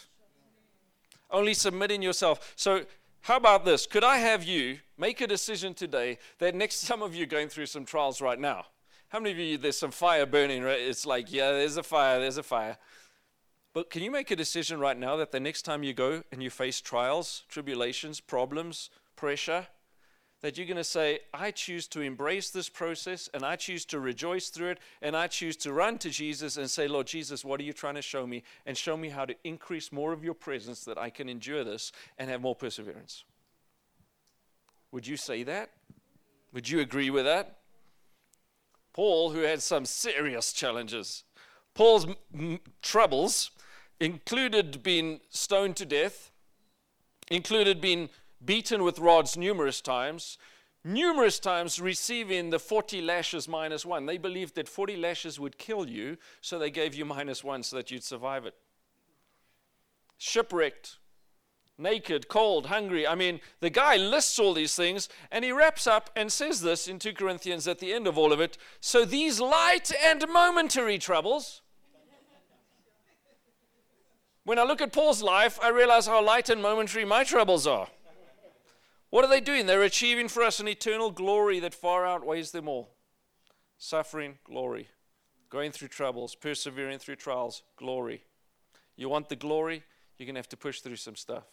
[1.29, 2.53] Only submitting yourself.
[2.55, 2.85] So,
[3.25, 3.87] how about this?
[3.87, 7.65] Could I have you make a decision today that next some of you going through
[7.65, 8.67] some trials right now?
[9.09, 10.79] How many of you there's some fire burning, right?
[10.79, 12.77] It's like, yeah, there's a fire, there's a fire.
[13.73, 16.43] But can you make a decision right now that the next time you go and
[16.43, 19.69] you face trials, tribulations, problems, pressure,
[20.45, 23.99] that you're going to say, I choose to embrace this process and I choose to
[23.99, 27.59] rejoice through it and I choose to run to Jesus and say, Lord Jesus, what
[27.59, 28.43] are you trying to show me?
[28.67, 31.91] And show me how to increase more of your presence that I can endure this
[32.19, 33.23] and have more perseverance.
[34.91, 35.71] Would you say that?
[36.53, 37.57] Would you agree with that?
[38.93, 41.23] Paul, who had some serious challenges,
[41.73, 43.49] Paul's m- troubles
[43.99, 46.29] included being stoned to death,
[47.31, 48.09] included being
[48.45, 50.37] beaten with rods numerous times,
[50.83, 54.05] numerous times receiving the 40 lashes minus one.
[54.05, 57.75] They believed that 40 lashes would kill you, so they gave you minus one so
[57.77, 58.55] that you'd survive it.
[60.17, 60.97] Shipwrecked,
[61.77, 63.05] naked, cold, hungry.
[63.05, 66.87] I mean, the guy lists all these things and he wraps up and says this
[66.87, 68.57] in 2 Corinthians at the end of all of it.
[68.79, 71.61] So these light and momentary troubles
[74.45, 77.87] when I look at Paul's life, I realize how light and momentary my troubles are.
[79.09, 79.65] What are they doing?
[79.65, 82.89] They're achieving for us an eternal glory that far outweighs them all.
[83.77, 84.89] Suffering, glory.
[85.49, 88.23] Going through troubles, persevering through trials, glory.
[88.95, 89.83] You want the glory?
[90.17, 91.43] You're going to have to push through some stuff.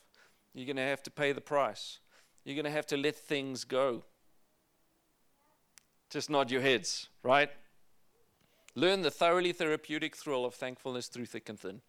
[0.55, 1.99] You're going to have to pay the price.
[2.45, 4.05] You're going to have to let things go.
[6.11, 7.51] Just nod your heads, right?
[8.75, 11.81] Learn the thoroughly therapeutic thrill of thankfulness through thick and thin.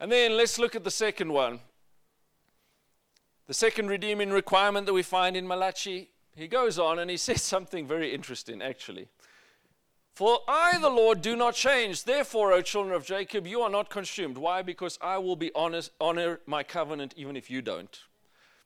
[0.00, 1.60] And then let's look at the second one.
[3.52, 7.42] The second redeeming requirement that we find in Malachi, he goes on and he says
[7.42, 9.08] something very interesting, actually.
[10.14, 12.04] For I, the Lord, do not change.
[12.04, 14.38] Therefore, O children of Jacob, you are not consumed.
[14.38, 14.62] Why?
[14.62, 17.94] Because I will be honest, honor my covenant even if you don't.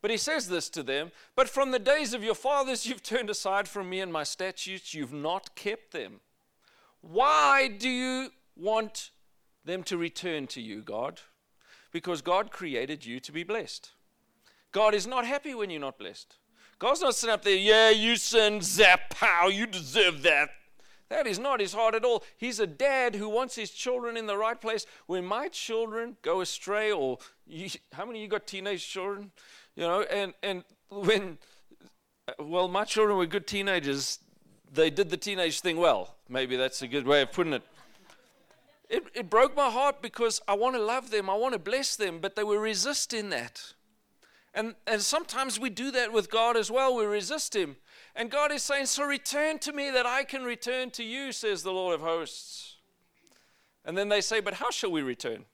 [0.03, 3.29] But he says this to them But from the days of your fathers, you've turned
[3.29, 6.21] aside from me and my statutes, you've not kept them.
[7.01, 9.11] Why do you want
[9.65, 11.23] them to return to you, God,
[11.91, 13.91] because God created you to be blessed.
[14.77, 16.37] God is not happy when you're not blessed.
[16.79, 20.51] God's not sitting up there, yeah, you sin, zap, pow, you deserve that.
[21.09, 22.23] That is not his heart at all.
[22.37, 24.85] He's a dad who wants his children in the right place.
[25.07, 29.31] When my children go astray, or you, how many you got teenage children?
[29.77, 31.39] You know, and, and when,
[32.29, 34.19] uh, well, my children were good teenagers,
[34.71, 36.17] they did the teenage thing well.
[36.29, 37.63] Maybe that's a good way of putting it.
[38.91, 41.97] It, it broke my heart because I want to love them, I want to bless
[41.97, 43.73] them, but they were resisting that.
[44.57, 46.97] And, and sometimes we do that with God as well.
[46.97, 47.77] We resist Him.
[48.17, 51.63] And God is saying, So return to me that I can return to you, says
[51.63, 52.77] the Lord of hosts.
[53.85, 55.45] And then they say, But how shall we return?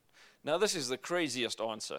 [0.44, 1.98] Now, this is the craziest answer.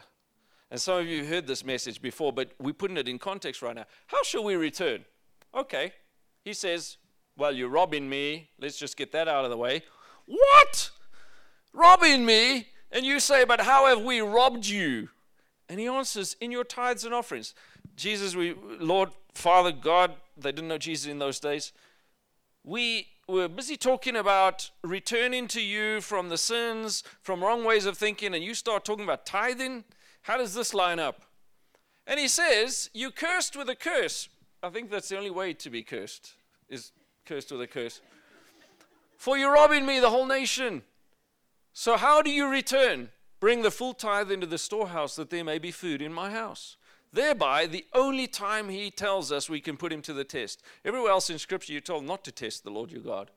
[0.72, 3.76] And some of you heard this message before, but we're putting it in context right
[3.76, 3.86] now.
[4.08, 5.06] How shall we return?
[5.54, 5.94] Okay.
[6.44, 6.98] He says,
[7.38, 8.50] Well, you're robbing me.
[8.60, 9.84] Let's just get that out of the way.
[10.26, 10.90] What?
[11.74, 12.68] robbing me.
[12.92, 15.10] And you say, But how have we robbed you?
[15.70, 17.54] And he answers, In your tithes and offerings.
[17.96, 21.72] Jesus, we, Lord, Father, God, they didn't know Jesus in those days.
[22.64, 27.98] We were busy talking about returning to you from the sins, from wrong ways of
[27.98, 29.84] thinking, and you start talking about tithing.
[30.24, 31.22] How does this line up?
[32.08, 34.30] And he says, You cursed with a curse.
[34.62, 36.34] I think that's the only way to be cursed,
[36.70, 36.92] is
[37.26, 38.02] cursed with a curse.
[39.18, 40.84] For you're robbing me, the whole nation.
[41.74, 43.10] So how do you return?
[43.44, 46.78] Bring the full tithe into the storehouse that there may be food in my house.
[47.12, 50.64] Thereby, the only time he tells us we can put him to the test.
[50.86, 53.32] Everywhere else in Scripture, you're told not to test the Lord your God.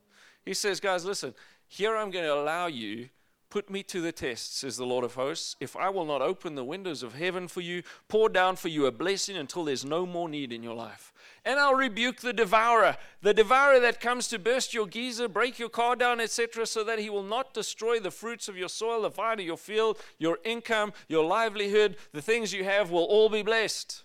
[0.44, 1.34] He says, guys, listen,
[1.66, 3.08] here I'm going to allow you
[3.56, 6.56] Put me to the test, says the Lord of hosts, if I will not open
[6.56, 10.04] the windows of heaven for you, pour down for you a blessing until there's no
[10.04, 11.10] more need in your life.
[11.42, 15.70] And I'll rebuke the devourer, the devourer that comes to burst your geyser, break your
[15.70, 19.08] car down, etc., so that he will not destroy the fruits of your soil, the
[19.08, 23.42] vine of your field, your income, your livelihood, the things you have will all be
[23.42, 24.04] blessed.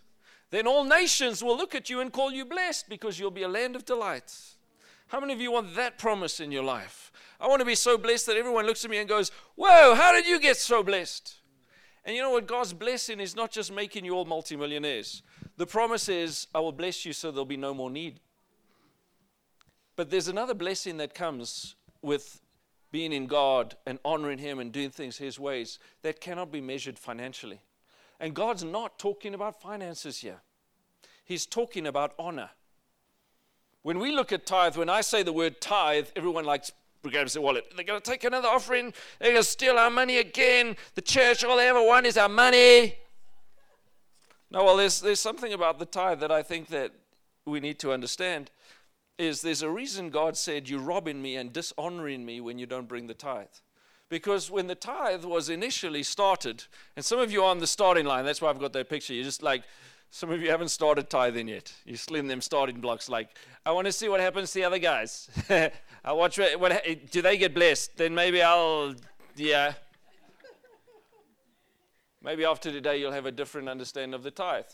[0.51, 3.49] Then all nations will look at you and call you blessed because you'll be a
[3.49, 4.55] land of delights.
[5.07, 7.10] How many of you want that promise in your life?
[7.41, 10.11] I want to be so blessed that everyone looks at me and goes, Whoa, how
[10.13, 11.37] did you get so blessed?
[12.05, 12.47] And you know what?
[12.47, 15.23] God's blessing is not just making you all multimillionaires.
[15.57, 18.19] The promise is, I will bless you so there'll be no more need.
[19.95, 22.41] But there's another blessing that comes with
[22.91, 26.99] being in God and honoring Him and doing things His ways that cannot be measured
[26.99, 27.61] financially.
[28.19, 30.41] And God's not talking about finances here,
[31.25, 32.51] He's talking about honor.
[33.83, 36.71] When we look at tithe, when I say the word tithe, everyone likes
[37.09, 37.65] grabs their wallet.
[37.75, 38.93] They're going to take another offering.
[39.19, 40.75] They're going to steal our money again.
[40.95, 42.95] The church, all they ever want is our money.
[44.51, 46.91] No, well, there's, there's something about the tithe that I think that
[47.45, 48.51] we need to understand
[49.17, 52.87] is there's a reason God said you're robbing me and dishonoring me when you don't
[52.87, 53.47] bring the tithe.
[54.09, 56.65] Because when the tithe was initially started,
[56.97, 59.13] and some of you are on the starting line, that's why I've got that picture.
[59.13, 59.63] You're just like,
[60.13, 61.73] some of you haven't started tithing yet.
[61.85, 63.07] You're them starting blocks.
[63.07, 63.29] Like,
[63.65, 65.29] I want to see what happens to the other guys.
[65.49, 65.71] I
[66.05, 67.95] uh, watch what, what eh, do they get blessed?
[67.95, 68.93] Then maybe I'll,
[69.37, 69.73] yeah.
[72.21, 74.65] Maybe after today you'll have a different understanding of the tithe.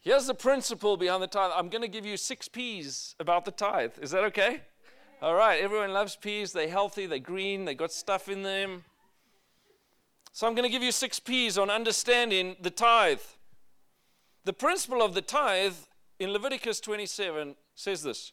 [0.00, 1.50] Here's the principle behind the tithe.
[1.52, 3.94] I'm going to give you six P's about the tithe.
[4.00, 4.62] Is that okay?
[5.20, 5.60] All right.
[5.60, 6.52] Everyone loves peas.
[6.52, 7.06] They're healthy.
[7.06, 7.64] They're green.
[7.64, 8.84] They got stuff in them.
[10.32, 13.20] So I'm going to give you six P's on understanding the tithe.
[14.44, 15.76] The principle of the tithe
[16.18, 18.32] in Leviticus 27 says this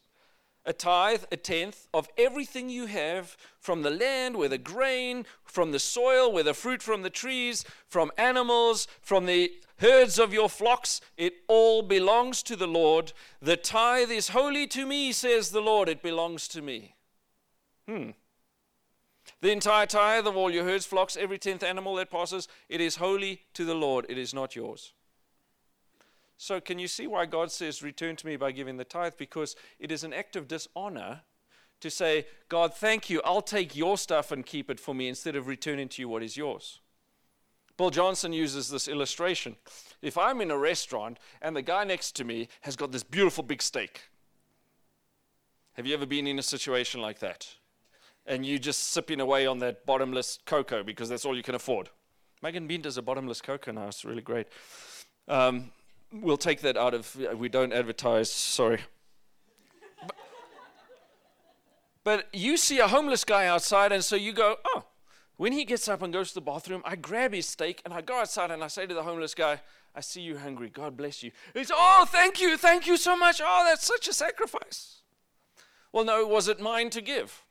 [0.66, 5.80] a tithe, a tenth of everything you have from the land, whether grain, from the
[5.80, 11.34] soil, whether fruit from the trees, from animals, from the herds of your flocks, it
[11.48, 13.14] all belongs to the Lord.
[13.42, 16.96] The tithe is holy to me, says the Lord, it belongs to me.
[17.88, 18.12] Hmm.
[19.42, 22.98] The entire tithe of all your herds, flocks, every tenth animal that passes, it is
[22.98, 24.94] holy to the Lord, it is not yours.
[26.42, 29.16] So, can you see why God says, Return to me by giving the tithe?
[29.18, 31.24] Because it is an act of dishonor
[31.82, 35.36] to say, God, thank you, I'll take your stuff and keep it for me instead
[35.36, 36.80] of returning to you what is yours.
[37.76, 39.58] Bill Johnson uses this illustration.
[40.02, 43.44] If I'm in a restaurant and the guy next to me has got this beautiful
[43.44, 44.04] big steak,
[45.74, 47.48] have you ever been in a situation like that?
[48.26, 51.90] And you just sipping away on that bottomless cocoa because that's all you can afford.
[52.42, 54.48] Mugg & Bean does a bottomless cocoa now, it's really great.
[55.28, 55.72] Um,
[56.12, 58.82] we'll take that out of, we don't advertise, sorry.
[62.04, 64.86] But, you see a homeless guy outside, and so you go, oh,
[65.38, 68.02] when he gets up and goes to the bathroom, I grab his steak and I
[68.02, 69.62] go outside and I say to the homeless guy,
[69.96, 70.70] I see you hungry.
[70.70, 71.32] God bless you.
[71.54, 72.58] He's, oh, thank you.
[72.58, 73.42] Thank you so much.
[73.44, 75.02] Oh, that's such a sacrifice.
[75.92, 77.44] Well, no, was it mine to give?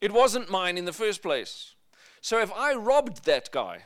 [0.00, 1.74] It wasn't mine in the first place.
[2.20, 3.84] So if I robbed that guy,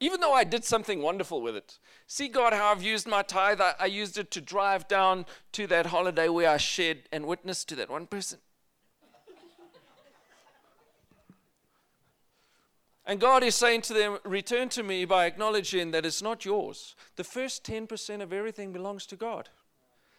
[0.00, 1.78] even though I did something wonderful with it.
[2.06, 3.60] See, God, how I've used my tithe.
[3.60, 7.68] I, I, used it to drive down to that holiday where I shared and witnessed
[7.68, 8.38] to that one person.
[13.04, 16.96] and God is saying to them, Return to me by acknowledging that it's not yours.
[17.16, 19.50] The first 10% of everything belongs to God.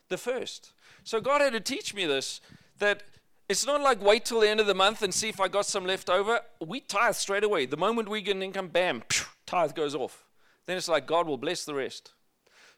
[0.10, 0.74] The first.
[1.04, 2.40] So God had to teach me this
[2.78, 3.04] that
[3.50, 5.66] it's not like wait till the end of the month and see if I got
[5.66, 6.40] some left over.
[6.66, 7.66] We tithe straight away.
[7.66, 9.04] The moment we get an income, bam,
[9.52, 10.26] tithe goes off.
[10.66, 12.14] Then it's like God will bless the rest.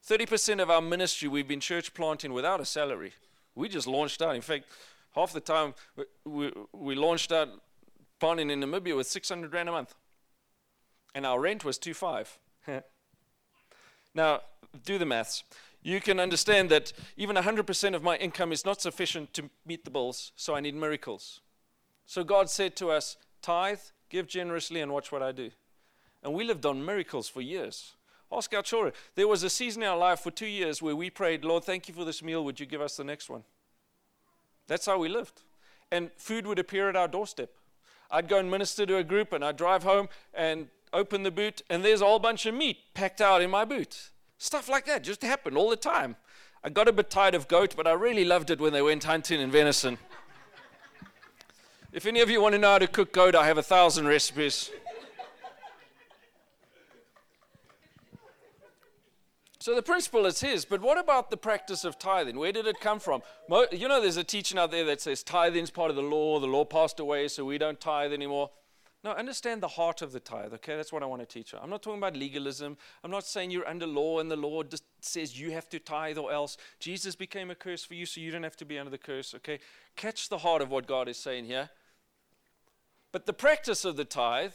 [0.07, 3.13] 30% of our ministry, we've been church planting without a salary.
[3.55, 4.35] We just launched out.
[4.35, 4.65] In fact,
[5.15, 5.75] half the time
[6.25, 7.49] we, we, launched out
[8.19, 9.93] planting in Namibia with 600 rand a month.
[11.15, 12.83] And our rent was 2.5.
[14.15, 14.41] now,
[14.83, 15.43] do the maths
[15.83, 19.91] you can understand that even 100% of my income is not sufficient to meet the
[19.91, 21.41] bills, so I need miracles.
[22.05, 25.51] So God said to us, Tithe, give generously, and watch what I do.
[26.23, 27.93] And we lived on miracles for years.
[28.31, 28.93] Ask our children.
[29.15, 31.87] There was a season in our life for two years where we prayed, Lord, thank
[31.87, 32.43] you for this meal.
[32.45, 33.43] Would you give us the next one?
[34.67, 35.41] That's how we lived.
[35.91, 37.51] And food would appear at our doorstep.
[38.09, 41.61] I'd go and minister to a group, and I'd drive home and open the boot,
[41.69, 44.11] and there's a whole bunch of meat packed out in my boot.
[44.37, 46.15] Stuff like that just happened all the time.
[46.63, 49.03] I got a bit tired of goat, but I really loved it when they went
[49.03, 49.97] hunting in venison.
[51.91, 54.07] if any of you want to know how to cook goat, I have a thousand
[54.07, 54.71] recipes.
[59.63, 62.37] So the principle is his, but what about the practice of tithing?
[62.37, 63.21] Where did it come from?
[63.71, 66.37] You know, there's a teaching out there that says tithing is part of the law.
[66.41, 68.51] The law passed away, so we don't tithe anymore.
[69.05, 70.75] No, understand the heart of the tithe, okay?
[70.75, 71.59] That's what I want to teach you.
[71.63, 72.75] I'm not talking about legalism.
[73.05, 76.17] I'm not saying you're under law and the law just says you have to tithe
[76.17, 76.57] or else.
[76.81, 79.33] Jesus became a curse for you, so you don't have to be under the curse,
[79.33, 79.59] okay?
[79.95, 81.69] Catch the heart of what God is saying here.
[83.13, 84.51] But the practice of the tithe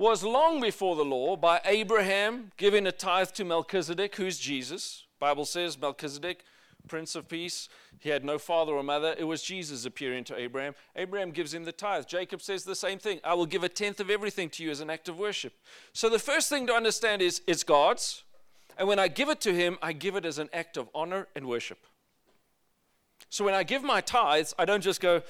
[0.00, 5.04] was long before the law by Abraham giving a tithe to Melchizedek, who's Jesus.
[5.20, 6.42] Bible says Melchizedek,
[6.88, 7.68] Prince of Peace.
[7.98, 9.14] He had no father or mother.
[9.18, 10.74] It was Jesus appearing to Abraham.
[10.96, 12.06] Abraham gives him the tithe.
[12.06, 13.20] Jacob says the same thing.
[13.22, 15.52] I will give a tenth of everything to you as an act of worship.
[15.92, 18.24] So the first thing to understand is it's God's.
[18.78, 21.28] And when I give it to him, I give it as an act of honor
[21.36, 21.78] and worship.
[23.28, 25.20] So when I give my tithes, I don't just go,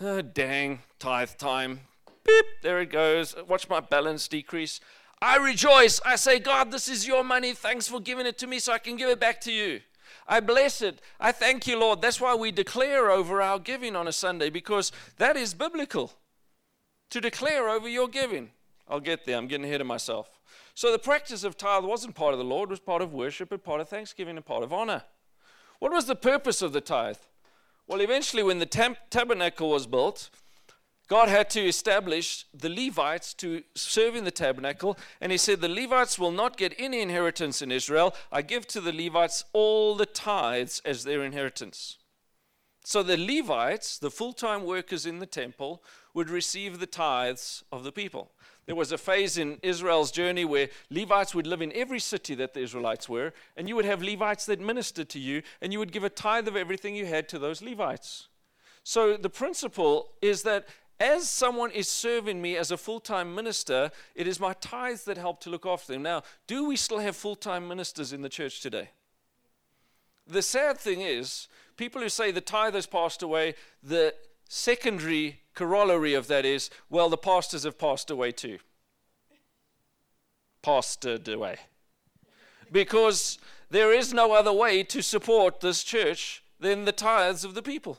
[0.00, 1.80] oh, dang, tithe time
[2.24, 3.34] beep, there it goes.
[3.48, 4.80] Watch my balance decrease.
[5.22, 6.00] I rejoice.
[6.04, 7.52] I say, God, this is your money.
[7.52, 9.80] Thanks for giving it to me so I can give it back to you.
[10.26, 11.00] I bless it.
[11.18, 12.00] I thank you, Lord.
[12.00, 16.12] That's why we declare over our giving on a Sunday because that is biblical
[17.10, 18.50] to declare over your giving.
[18.88, 19.36] I'll get there.
[19.36, 20.40] I'm getting ahead of myself.
[20.74, 23.52] So the practice of tithe wasn't part of the Lord, it was part of worship
[23.52, 25.02] and part of thanksgiving and part of honor.
[25.78, 27.18] What was the purpose of the tithe?
[27.86, 30.30] Well, eventually, when the tam- tabernacle was built,
[31.10, 35.68] God had to establish the Levites to serve in the tabernacle, and he said, The
[35.68, 38.14] Levites will not get any inheritance in Israel.
[38.30, 41.98] I give to the Levites all the tithes as their inheritance.
[42.84, 45.82] So the Levites, the full time workers in the temple,
[46.14, 48.30] would receive the tithes of the people.
[48.66, 52.54] There was a phase in Israel's journey where Levites would live in every city that
[52.54, 55.90] the Israelites were, and you would have Levites that ministered to you, and you would
[55.90, 58.28] give a tithe of everything you had to those Levites.
[58.82, 60.66] So the principle is that
[61.00, 65.16] as someone is serving me as a full time minister, it is my tithes that
[65.16, 66.02] help to look after them.
[66.02, 68.90] Now, do we still have full time ministers in the church today?
[70.26, 74.14] The sad thing is, people who say the tithe has passed away, the
[74.48, 78.58] secondary corollary of that is, well, the pastors have passed away too.
[80.62, 81.56] Pastored away.
[82.70, 83.38] Because
[83.70, 87.98] there is no other way to support this church than the tithes of the people.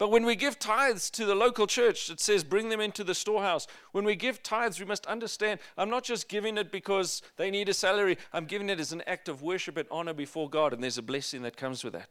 [0.00, 3.14] But when we give tithes to the local church, it says bring them into the
[3.14, 3.66] storehouse.
[3.92, 7.68] When we give tithes, we must understand I'm not just giving it because they need
[7.68, 10.82] a salary, I'm giving it as an act of worship and honor before God, and
[10.82, 12.08] there's a blessing that comes with that.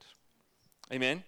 [0.93, 1.23] Amen?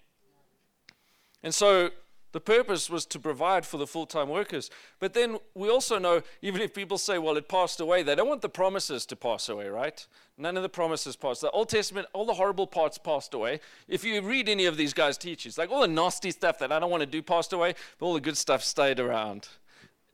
[1.41, 1.89] And so
[2.32, 4.70] the purpose was to provide for the full time workers.
[5.00, 8.30] But then we also know, even if people say, well, it passed away, they don't
[8.30, 10.06] want the promises to pass away, right?
[10.38, 11.42] None of the promises passed.
[11.42, 13.60] The Old Testament, all the horrible parts passed away.
[13.88, 16.80] If you read any of these guys' teachings, like all the nasty stuff that I
[16.80, 19.50] don't want to do passed away, but all the good stuff stayed around.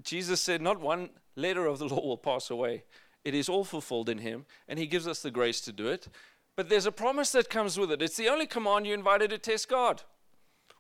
[0.04, 2.84] Jesus said, not one letter of the law will pass away.
[3.24, 6.08] It is all fulfilled in Him, and He gives us the grace to do it.
[6.56, 8.02] But there's a promise that comes with it.
[8.02, 10.02] It's the only command you're invited to test God.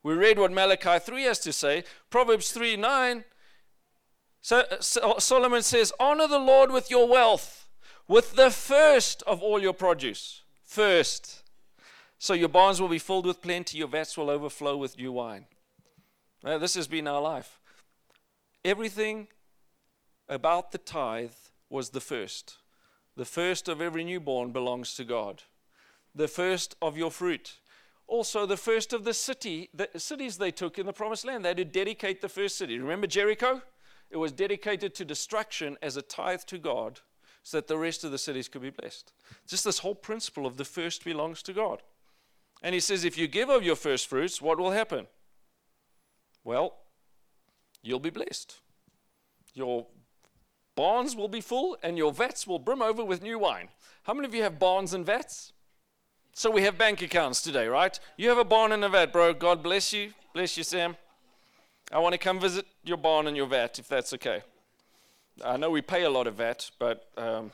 [0.08, 1.84] We read what Malachi 3 has to say.
[2.10, 3.26] Proverbs 3 9.
[4.39, 7.68] So, Solomon says, Honor the Lord with your wealth,
[8.08, 10.43] with the first of all your produce.
[10.64, 11.43] First.
[12.20, 15.47] So your barns will be filled with plenty, your vats will overflow with new wine.
[16.41, 17.60] Now, this has been our life.
[18.64, 19.28] Everything
[20.30, 21.36] about the tithe
[21.70, 22.60] was the first.
[23.18, 25.43] The first of every newborn belongs to God.
[26.16, 27.58] The first of your fruit
[28.08, 31.43] also the first of the city, the cities they took in the promised land.
[31.43, 32.80] They had to dedicate the first city.
[32.80, 33.62] Remember Jericho?
[34.10, 37.01] It was dedicated to destruction as a tithe to God
[37.43, 39.12] so that the rest of the cities could be blessed.
[39.47, 41.84] Just this whole principle of the first belongs to God.
[42.64, 45.08] And he says, if you give of your first fruits, what will happen?
[46.43, 46.76] Well,
[47.84, 48.60] you'll be blessed.
[49.53, 49.86] Your
[50.76, 53.70] barns will be full and your vats will brim over with new wine.
[54.03, 55.51] How many of you have barns and vats?
[56.38, 58.00] So we have bank accounts today, right?
[58.16, 59.34] You have a barn and a vat, bro.
[59.34, 60.14] God bless you.
[60.36, 60.96] Bless you, Sam.
[61.92, 64.44] I want to come visit your barn and your vat, if that's okay.
[65.44, 67.52] I know we pay a lot of VAT, but um,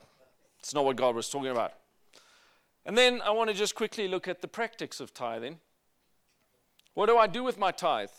[0.60, 1.72] it's not what God was talking about.
[2.86, 5.62] And then I want to just quickly look at the practice of tithing.
[6.94, 8.10] What do I do with my tithe?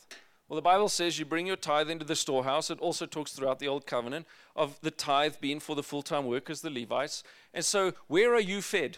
[0.49, 2.71] Well, the Bible says you bring your tithe into the storehouse.
[2.71, 6.25] It also talks throughout the Old Covenant of the tithe being for the full time
[6.25, 7.23] workers, the Levites.
[7.53, 8.97] And so, where are you fed?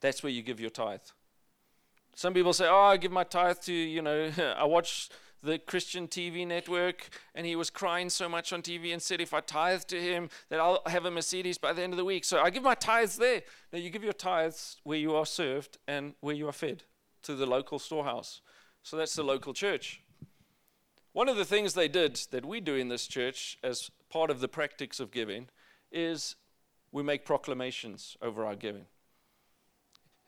[0.00, 1.00] That's where you give your tithe.
[2.14, 5.10] Some people say, "Oh, I give my tithe to you know." I watch
[5.42, 9.32] the Christian TV network, and he was crying so much on TV and said, If
[9.32, 12.24] I tithe to him, that I'll have a Mercedes by the end of the week.
[12.24, 13.42] So I give my tithes there.
[13.72, 16.84] Now you give your tithes where you are served and where you are fed
[17.22, 18.40] to the local storehouse.
[18.82, 20.02] So that's the local church.
[21.12, 24.40] One of the things they did that we do in this church as part of
[24.40, 25.48] the practice of giving
[25.90, 26.36] is
[26.92, 28.86] we make proclamations over our giving.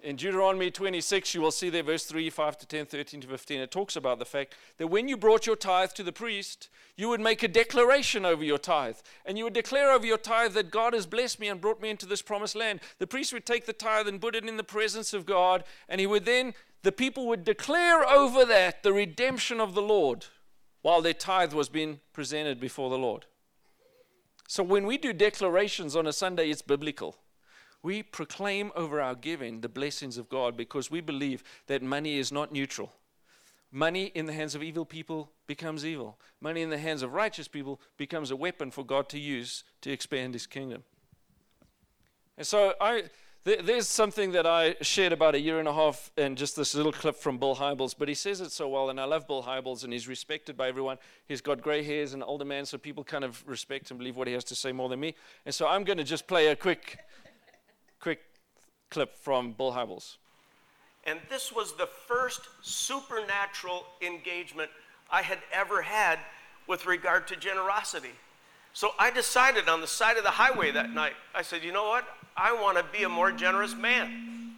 [0.02, 3.60] In Deuteronomy 26, you will see there, verse 3, 5 to 10, 13 to 15,
[3.60, 7.08] it talks about the fact that when you brought your tithe to the priest, you
[7.08, 8.96] would make a declaration over your tithe.
[9.24, 11.88] And you would declare over your tithe that God has blessed me and brought me
[11.88, 12.80] into this promised land.
[12.98, 16.00] The priest would take the tithe and put it in the presence of God, and
[16.00, 20.26] he would then, the people would declare over that the redemption of the Lord
[20.80, 23.26] while their tithe was being presented before the Lord.
[24.48, 27.16] So when we do declarations on a Sunday, it's biblical.
[27.82, 32.30] We proclaim over our giving the blessings of God because we believe that money is
[32.30, 32.92] not neutral.
[33.72, 36.18] Money in the hands of evil people becomes evil.
[36.40, 39.90] Money in the hands of righteous people becomes a weapon for God to use to
[39.90, 40.84] expand his kingdom.
[42.36, 43.04] And so I
[43.44, 46.92] there's something that I shared about a year and a half, and just this little
[46.92, 49.82] clip from Bill Hybels, but he says it so well, and I love Bill Hybels,
[49.82, 50.98] and he's respected by everyone.
[51.26, 54.16] He's got gray hairs, and an older man, so people kind of respect and believe
[54.16, 55.16] what he has to say more than me.
[55.44, 56.98] And so I'm going to just play a quick
[58.92, 60.16] clip from Bill Hybels.
[61.04, 64.70] And this was the first supernatural engagement
[65.10, 66.18] I had ever had
[66.68, 68.12] with regard to generosity.
[68.74, 71.88] So I decided on the side of the highway that night, I said, you know
[71.88, 72.04] what?
[72.36, 74.52] I want to be a more generous man.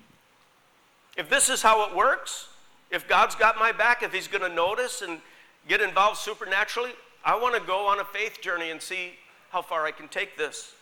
[1.16, 2.48] If this is how it works,
[2.90, 5.20] if God's got my back, if He's going to notice and
[5.68, 6.90] get involved supernaturally,
[7.24, 9.12] I want to go on a faith journey and see
[9.50, 10.74] how far I can take this.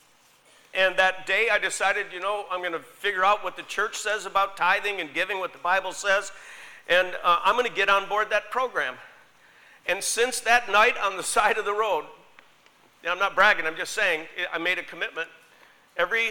[0.75, 3.97] And that day I decided, you know, I'm going to figure out what the church
[3.97, 6.33] says about tithing and giving, what the Bible says,
[6.89, 8.95] and uh, I'm going to get on board that program.
[9.87, 12.05] And since that night on the side of the road,
[13.09, 15.29] I'm not bragging, I'm just saying, I made a commitment.
[15.97, 16.29] Every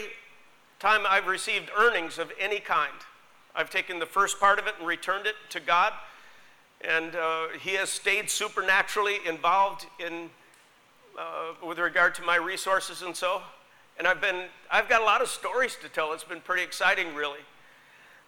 [0.80, 2.92] time I've received earnings of any kind,
[3.54, 5.92] I've taken the first part of it and returned it to God.
[6.80, 10.30] And uh, He has stayed supernaturally involved in,
[11.16, 13.42] uh, with regard to my resources and so.
[13.98, 16.12] And I've been, I've got a lot of stories to tell.
[16.12, 17.40] It's been pretty exciting, really.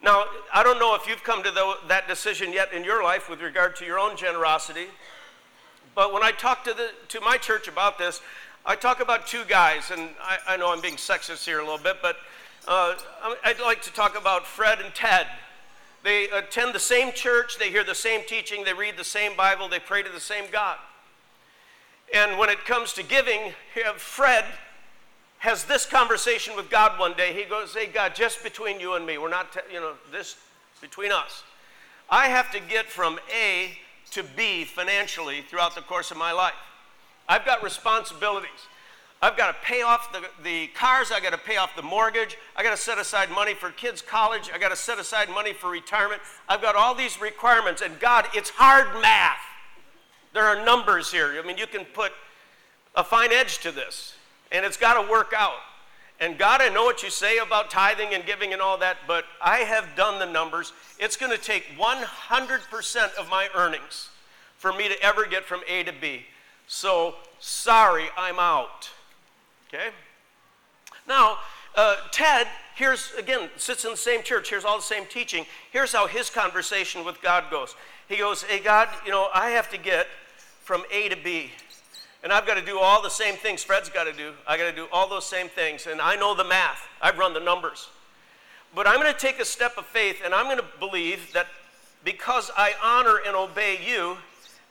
[0.03, 3.31] Now, I don't know if you've come to the, that decision yet in your life
[3.31, 4.87] with regard to your own generosity.
[5.95, 8.21] But when I talk to, the, to my church about this,
[8.67, 11.79] I talk about two guys, and I, I know I'm being sexist here a little
[11.79, 12.17] bit, but
[12.67, 12.95] uh,
[13.45, 15.27] I'd like to talk about Fred and Ted.
[16.03, 19.69] They attend the same church, they hear the same teaching, they read the same Bible,
[19.69, 20.77] they pray to the same God.
[22.15, 23.53] And when it comes to giving,
[23.97, 24.45] Fred
[25.45, 27.35] has this conversation with God one day.
[27.35, 30.37] He goes, Hey, God, just between you and me, we're not, you know, this
[30.81, 31.43] between us.
[32.09, 33.77] I have to get from A
[34.13, 36.55] to B financially throughout the course of my life.
[37.29, 38.51] I've got responsibilities.
[39.21, 42.37] I've got to pay off the, the cars, I got to pay off the mortgage,
[42.57, 45.53] I got to set aside money for kids' college, I got to set aside money
[45.53, 46.21] for retirement.
[46.49, 49.39] I've got all these requirements, and God, it's hard math.
[50.33, 51.39] There are numbers here.
[51.43, 52.13] I mean, you can put
[52.95, 54.14] a fine edge to this,
[54.55, 55.59] and it's got to work out.
[56.21, 59.25] And God, I know what you say about tithing and giving and all that, but
[59.43, 60.73] I have done the numbers.
[60.99, 64.11] It's going to take 100% of my earnings
[64.57, 66.23] for me to ever get from A to B.
[66.69, 68.91] So, sorry, I'm out.
[69.69, 69.89] Okay?
[71.09, 71.39] Now,
[71.75, 72.47] uh, Ted,
[72.77, 75.45] here's again, sits in the same church, here's all the same teaching.
[75.73, 77.75] Here's how his conversation with God goes.
[78.09, 80.07] He goes, Hey, God, you know, I have to get
[80.63, 81.51] from A to B.
[82.25, 84.33] And I've got to do all the same things Fred's got to do.
[84.49, 85.87] I got to do all those same things.
[85.87, 87.89] And I know the math, I've run the numbers.
[88.75, 91.47] But I'm going to take a step of faith and I'm going to believe that
[92.03, 94.17] because I honor and obey you,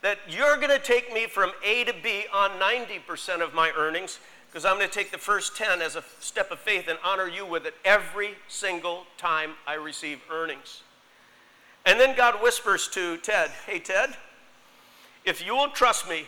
[0.02, 4.18] that you're going to take me from A to B on 90% of my earnings,
[4.50, 7.26] because I'm going to take the first 10 as a step of faith and honor
[7.26, 10.82] you with it every single time I receive earnings.
[11.86, 14.10] And then God whispers to Ted, Hey, Ted,
[15.24, 16.24] if you will trust me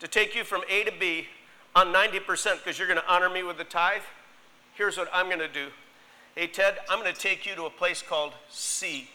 [0.00, 1.26] to take you from A to B
[1.74, 4.02] on 90% because you're going to honor me with the tithe,
[4.74, 5.68] here's what I'm going to do.
[6.34, 9.08] Hey, Ted, I'm going to take you to a place called C.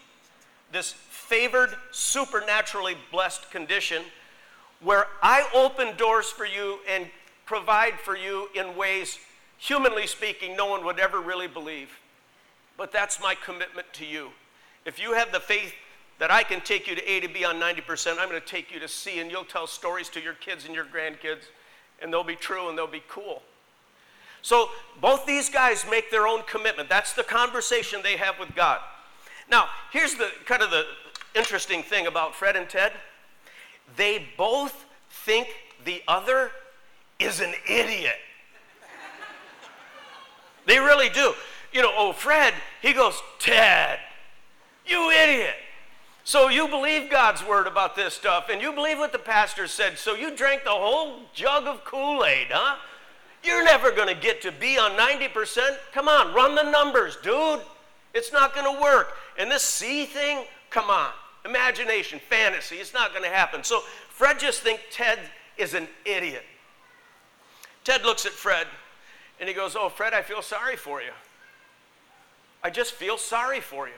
[0.72, 4.04] This favored, supernaturally blessed condition
[4.82, 7.08] where I open doors for you and
[7.46, 9.20] provide for you in ways,
[9.58, 11.90] humanly speaking, no one would ever really believe.
[12.78, 14.30] But that's my commitment to you.
[14.86, 15.74] If you have the faith
[16.20, 18.74] that I can take you to A to B on 90%, I'm going to take
[18.74, 21.44] you to C, and you'll tell stories to your kids and your grandkids,
[22.02, 23.42] and they'll be true and they'll be cool.
[24.42, 24.70] So
[25.02, 26.88] both these guys make their own commitment.
[26.88, 28.80] That's the conversation they have with God.
[29.50, 30.86] Now, here's the kind of the
[31.36, 32.94] interesting thing about Fred and Ted.
[33.98, 35.48] they both think
[35.84, 36.52] the other
[37.20, 38.16] is an idiot.
[40.66, 41.34] they really do.
[41.74, 44.00] You know, oh, Fred, he goes, Ted,
[44.86, 45.56] you idiot.
[46.26, 50.00] So you believe God's word about this stuff, and you believe what the pastor said,
[50.00, 52.78] so you drank the whole jug of Kool Aid, huh?
[53.44, 55.78] You're never going to get to be on 90%.
[55.94, 57.62] Come on, run the numbers, dude.
[58.16, 59.14] It's not going to work.
[59.38, 61.12] And this C thing, come on.
[61.46, 63.64] Imagination, fantasy, it's not going to happen.
[63.64, 65.20] So Fred just thinks Ted
[65.60, 66.44] is an idiot.
[67.84, 68.66] Ted looks at Fred
[69.40, 71.12] and he goes, Oh, Fred, I feel sorry for you.
[72.64, 73.94] I just feel sorry for you.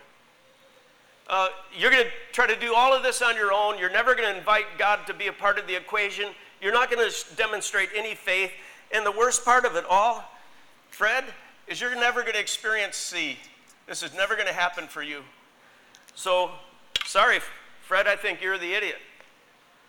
[1.30, 3.78] Uh, you're going to try to do all of this on your own.
[3.78, 6.30] You're never going to invite God to be a part of the equation.
[6.62, 8.52] You're not going to demonstrate any faith.
[8.94, 10.24] And the worst part of it all,
[10.90, 11.26] Fred,
[11.68, 13.38] is you're never going to experience C.
[13.88, 15.22] This is never going to happen for you.
[16.16, 16.52] So,
[17.06, 17.40] sorry,
[17.82, 18.98] Fred, I think you're the idiot.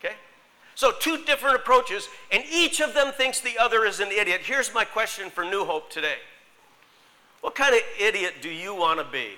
[0.00, 0.14] Okay?
[0.74, 4.40] So, two different approaches, and each of them thinks the other is an idiot.
[4.44, 6.16] Here's my question for New Hope today
[7.40, 9.30] What kind of idiot do you want to be?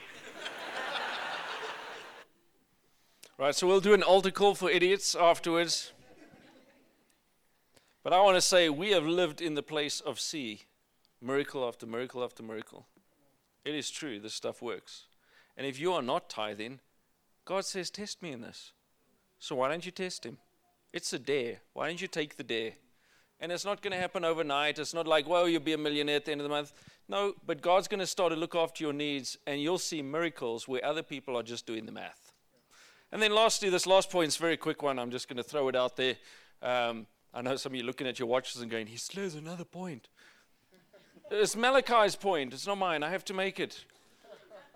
[3.40, 5.92] Right, so we'll do an altar call for idiots afterwards.
[8.02, 10.64] But I want to say we have lived in the place of C,
[11.22, 12.84] miracle after miracle after miracle.
[13.64, 15.06] It is true, this stuff works.
[15.56, 16.80] And if you are not tithing,
[17.46, 18.72] God says, Test me in this.
[19.38, 20.36] So why don't you test Him?
[20.92, 21.60] It's a dare.
[21.72, 22.72] Why don't you take the dare?
[23.40, 24.78] And it's not going to happen overnight.
[24.78, 26.74] It's not like, well, you'll be a millionaire at the end of the month.
[27.08, 30.68] No, but God's going to start to look after your needs, and you'll see miracles
[30.68, 32.19] where other people are just doing the math.
[33.12, 34.98] And then lastly, this last point is a very quick one.
[34.98, 36.16] I'm just going to throw it out there.
[36.62, 39.64] Um, I know some of you looking at your watches and going, he slurs another
[39.64, 40.08] point.
[41.30, 42.52] it's Malachi's point.
[42.52, 43.02] It's not mine.
[43.02, 43.84] I have to make it.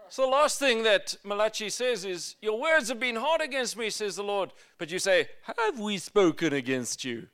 [0.09, 3.91] So the last thing that Malachi says is, Your words have been hard against me,
[3.91, 4.53] says the Lord.
[4.78, 7.28] But you say, Have we spoken against you?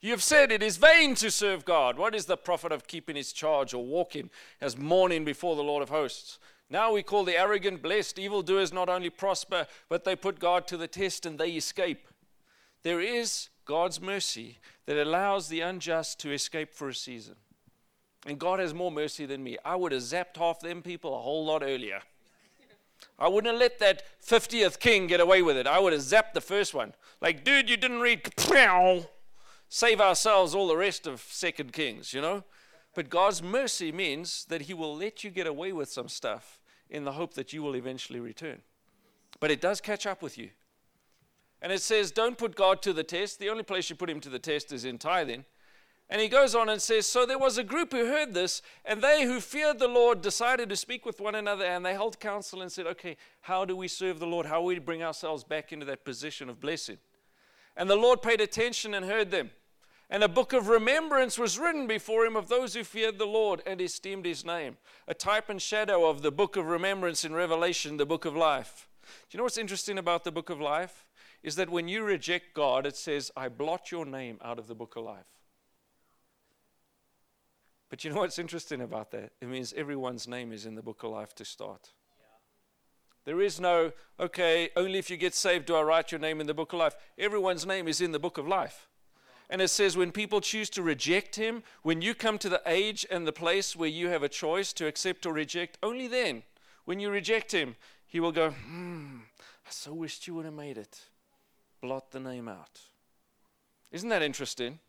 [0.00, 1.98] You have said it is vain to serve God.
[1.98, 4.30] What is the profit of keeping his charge or walking
[4.60, 6.38] as mourning before the Lord of hosts?
[6.68, 8.18] Now we call the arrogant blessed.
[8.18, 12.08] Evildoers not only prosper, but they put God to the test and they escape.
[12.82, 17.36] There is God's mercy that allows the unjust to escape for a season.
[18.26, 19.56] And God has more mercy than me.
[19.64, 22.00] I would have zapped half them people a whole lot earlier.
[23.18, 25.66] I wouldn't have let that 50th king get away with it.
[25.66, 26.94] I would have zapped the first one.
[27.20, 28.28] Like, dude, you didn't read.
[29.68, 32.44] Save ourselves all the rest of Second Kings, you know?
[32.96, 37.04] But God's mercy means that He will let you get away with some stuff in
[37.04, 38.62] the hope that you will eventually return.
[39.38, 40.48] But it does catch up with you.
[41.60, 43.38] And it says, don't put God to the test.
[43.38, 45.44] The only place you put Him to the test is in tithing.
[46.08, 49.02] And he goes on and says, So there was a group who heard this, and
[49.02, 52.62] they who feared the Lord decided to speak with one another, and they held counsel
[52.62, 54.46] and said, Okay, how do we serve the Lord?
[54.46, 56.98] How do we bring ourselves back into that position of blessing?
[57.76, 59.50] And the Lord paid attention and heard them.
[60.08, 63.60] And a book of remembrance was written before him of those who feared the Lord
[63.66, 64.76] and esteemed his name.
[65.08, 68.88] A type and shadow of the book of remembrance in Revelation, the book of life.
[69.02, 71.06] Do you know what's interesting about the book of life?
[71.42, 74.74] Is that when you reject God, it says, I blot your name out of the
[74.74, 75.26] book of life.
[77.88, 79.32] But you know what's interesting about that?
[79.40, 81.90] It means everyone's name is in the book of life to start.
[83.24, 86.46] There is no, okay, only if you get saved do I write your name in
[86.46, 86.94] the book of life.
[87.18, 88.88] Everyone's name is in the book of life.
[89.48, 93.06] And it says, when people choose to reject him, when you come to the age
[93.10, 96.42] and the place where you have a choice to accept or reject, only then,
[96.84, 97.76] when you reject him,
[98.06, 99.18] he will go, hmm,
[99.66, 101.00] I so wished you would have made it.
[101.80, 102.80] Blot the name out.
[103.92, 104.80] Isn't that interesting?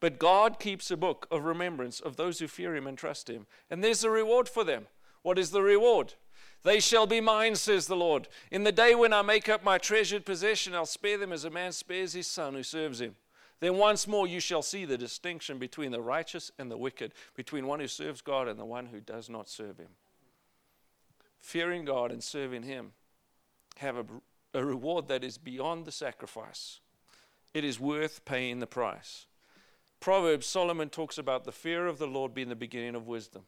[0.00, 3.46] But God keeps a book of remembrance of those who fear him and trust him.
[3.70, 4.86] And there's a reward for them.
[5.22, 6.14] What is the reward?
[6.62, 8.28] They shall be mine, says the Lord.
[8.50, 11.50] In the day when I make up my treasured possession, I'll spare them as a
[11.50, 13.16] man spares his son who serves him.
[13.60, 17.66] Then once more you shall see the distinction between the righteous and the wicked, between
[17.66, 19.90] one who serves God and the one who does not serve him.
[21.40, 22.92] Fearing God and serving him
[23.78, 24.04] have a,
[24.54, 26.80] a reward that is beyond the sacrifice.
[27.54, 29.26] It is worth paying the price.
[30.00, 33.42] Proverbs, Solomon talks about the fear of the Lord being the beginning of wisdom.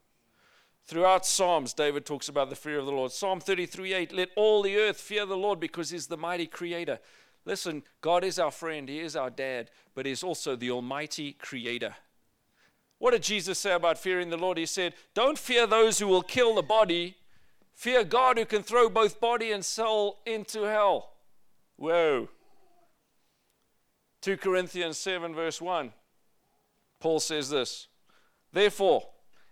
[0.85, 3.13] Throughout Psalms, David talks about the fear of the Lord.
[3.13, 6.99] Psalm 33 8, let all the earth fear the Lord because he's the mighty creator.
[7.45, 11.95] Listen, God is our friend, He is our dad, but He's also the Almighty Creator.
[12.99, 14.59] What did Jesus say about fearing the Lord?
[14.59, 17.17] He said, Don't fear those who will kill the body,
[17.73, 21.13] fear God who can throw both body and soul into hell.
[21.77, 22.29] Whoa.
[24.21, 25.93] 2 Corinthians 7, verse 1.
[27.01, 27.89] Paul says this
[28.53, 29.09] Therefore,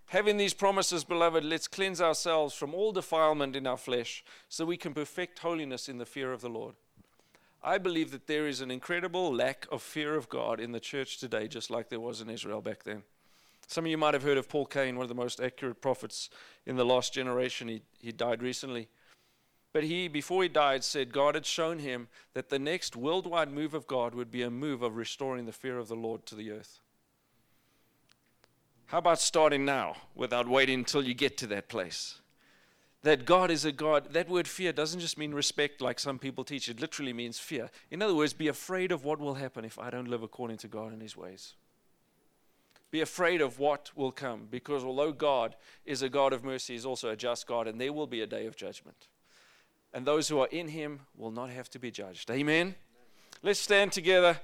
[0.09, 4.76] having these promises, beloved, let's cleanse ourselves from all defilement in our flesh, so we
[4.76, 6.74] can perfect holiness in the fear of the Lord.
[7.62, 11.18] I believe that there is an incredible lack of fear of God in the church
[11.18, 13.02] today, just like there was in Israel back then.
[13.66, 16.30] Some of you might have heard of Paul Cain, one of the most accurate prophets
[16.64, 17.68] in the last generation.
[17.68, 18.88] He, he died recently.
[19.72, 23.74] But he, before he died, said God had shown him that the next worldwide move
[23.74, 26.50] of God would be a move of restoring the fear of the Lord to the
[26.50, 26.80] earth.
[28.86, 32.20] How about starting now without waiting until you get to that place?
[33.03, 36.44] That God is a God, that word fear doesn't just mean respect like some people
[36.44, 37.70] teach, it literally means fear.
[37.90, 40.68] In other words, be afraid of what will happen if I don't live according to
[40.68, 41.55] God and His ways.
[42.90, 46.86] Be afraid of what will come, because although God is a God of mercy, He's
[46.86, 49.07] also a just God, and there will be a day of judgment.
[49.94, 52.30] And those who are in Him will not have to be judged.
[52.30, 52.74] Amen?
[53.42, 54.40] Let's stand together.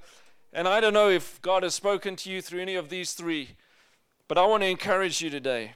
[0.53, 3.49] And I don't know if God has spoken to you through any of these three,
[4.27, 5.73] but I want to encourage you today.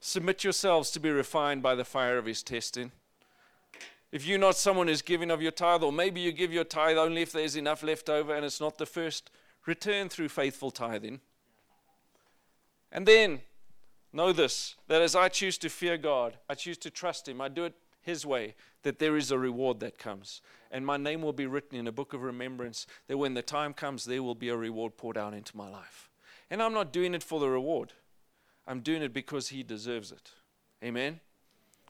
[0.00, 2.92] Submit yourselves to be refined by the fire of His testing.
[4.10, 6.96] If you're not someone who's giving of your tithe, or maybe you give your tithe
[6.96, 9.30] only if there's enough left over and it's not the first,
[9.66, 11.20] return through faithful tithing.
[12.90, 13.42] And then
[14.12, 17.48] know this that as I choose to fear God, I choose to trust Him, I
[17.48, 20.40] do it His way, that there is a reward that comes.
[20.70, 23.74] And my name will be written in a book of remembrance, that when the time
[23.74, 26.08] comes, there will be a reward poured out into my life.
[26.50, 27.92] And I'm not doing it for the reward,
[28.68, 30.30] I'm doing it because He deserves it.
[30.84, 31.20] Amen.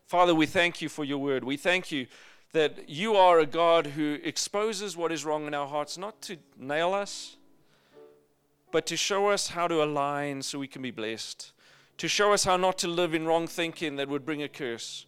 [0.07, 1.45] Father, we thank you for your word.
[1.45, 2.07] We thank you
[2.53, 6.39] that you are a God who exposes what is wrong in our hearts, not to
[6.57, 7.37] nail us,
[8.71, 11.53] but to show us how to align so we can be blessed,
[11.99, 15.05] to show us how not to live in wrong thinking that would bring a curse.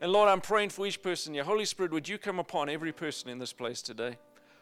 [0.00, 1.44] And Lord, I'm praying for each person here.
[1.44, 4.18] Holy Spirit, would you come upon every person in this place today?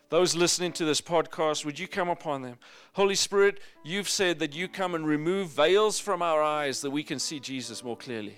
[0.08, 2.58] Those listening to this podcast, would you come upon them?
[2.92, 7.02] Holy Spirit, you've said that you come and remove veils from our eyes that we
[7.02, 8.36] can see Jesus more clearly.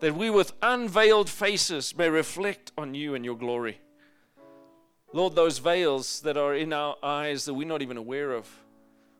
[0.00, 3.80] That we with unveiled faces may reflect on you and your glory.
[5.12, 8.48] Lord, those veils that are in our eyes that we're not even aware of,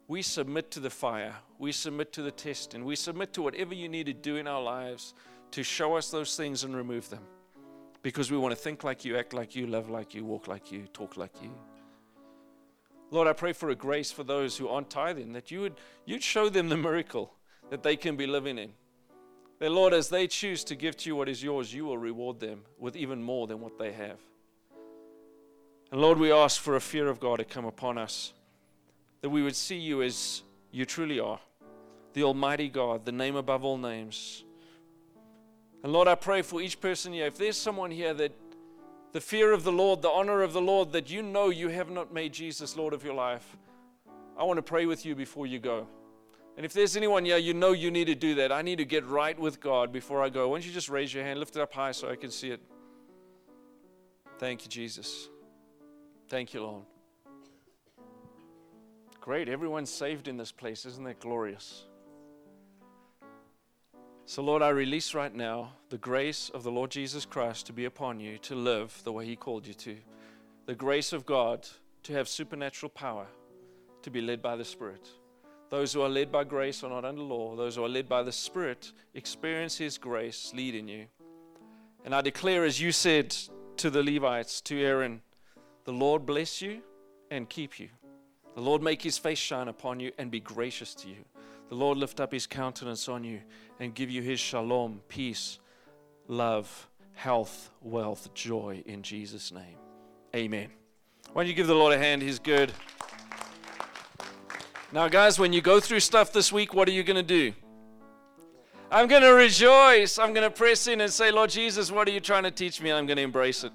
[0.08, 3.74] we submit to the fire, we submit to the test, and we submit to whatever
[3.74, 5.12] you need to do in our lives
[5.50, 7.22] to show us those things and remove them.
[8.02, 10.72] Because we want to think like you, act like you, love like you, walk like
[10.72, 11.50] you, talk like you.
[13.14, 16.24] Lord, I pray for a grace for those who aren't tithing, that you would you'd
[16.24, 17.32] show them the miracle
[17.70, 18.72] that they can be living in.
[19.60, 22.40] That, Lord, as they choose to give to you what is yours, you will reward
[22.40, 24.18] them with even more than what they have.
[25.92, 28.32] And Lord, we ask for a fear of God to come upon us
[29.20, 30.42] that we would see you as
[30.72, 31.38] you truly are
[32.14, 34.42] the Almighty God, the name above all names.
[35.84, 37.26] And Lord, I pray for each person here.
[37.26, 38.32] If there's someone here that
[39.14, 41.88] the fear of the Lord, the honor of the Lord, that you know you have
[41.88, 43.56] not made Jesus Lord of your life,
[44.36, 45.86] I want to pray with you before you go.
[46.56, 48.50] And if there's anyone here, you know you need to do that.
[48.50, 50.48] I need to get right with God before I go.
[50.48, 52.50] Why don't you just raise your hand, lift it up high so I can see
[52.50, 52.60] it?
[54.38, 55.28] Thank you, Jesus.
[56.28, 56.82] Thank you, Lord.
[59.20, 60.84] Great, everyone's saved in this place.
[60.86, 61.84] Isn't that glorious?
[64.26, 67.84] So, Lord, I release right now the grace of the Lord Jesus Christ to be
[67.84, 69.96] upon you to live the way He called you to.
[70.64, 71.68] The grace of God
[72.04, 73.26] to have supernatural power,
[74.02, 75.08] to be led by the Spirit.
[75.68, 77.54] Those who are led by grace are not under law.
[77.54, 81.06] Those who are led by the Spirit experience His grace leading you.
[82.04, 83.36] And I declare, as you said
[83.76, 85.20] to the Levites, to Aaron,
[85.84, 86.80] the Lord bless you
[87.30, 87.90] and keep you.
[88.54, 91.24] The Lord make his face shine upon you and be gracious to you.
[91.74, 93.40] The Lord lift up his countenance on you
[93.80, 95.58] and give you his shalom, peace,
[96.28, 99.76] love, health, wealth, joy in Jesus' name.
[100.36, 100.68] Amen.
[101.32, 102.22] Why don't you give the Lord a hand?
[102.22, 102.70] He's good.
[104.92, 107.52] Now, guys, when you go through stuff this week, what are you going to do?
[108.88, 110.16] I'm going to rejoice.
[110.16, 112.80] I'm going to press in and say, Lord Jesus, what are you trying to teach
[112.80, 112.92] me?
[112.92, 113.72] I'm going to embrace it.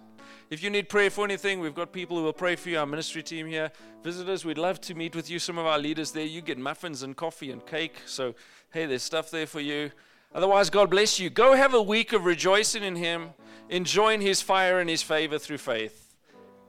[0.50, 2.86] If you need prayer for anything, we've got people who will pray for you, our
[2.88, 3.72] ministry team here.
[4.04, 5.38] Visitors, we'd love to meet with you.
[5.38, 7.98] Some of our leaders there, you get muffins and coffee and cake.
[8.08, 8.34] So,
[8.72, 9.92] hey, there's stuff there for you.
[10.34, 11.30] Otherwise, God bless you.
[11.30, 13.30] Go have a week of rejoicing in Him,
[13.70, 16.16] enjoying His fire and His favor through faith.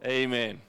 [0.05, 0.61] Amen.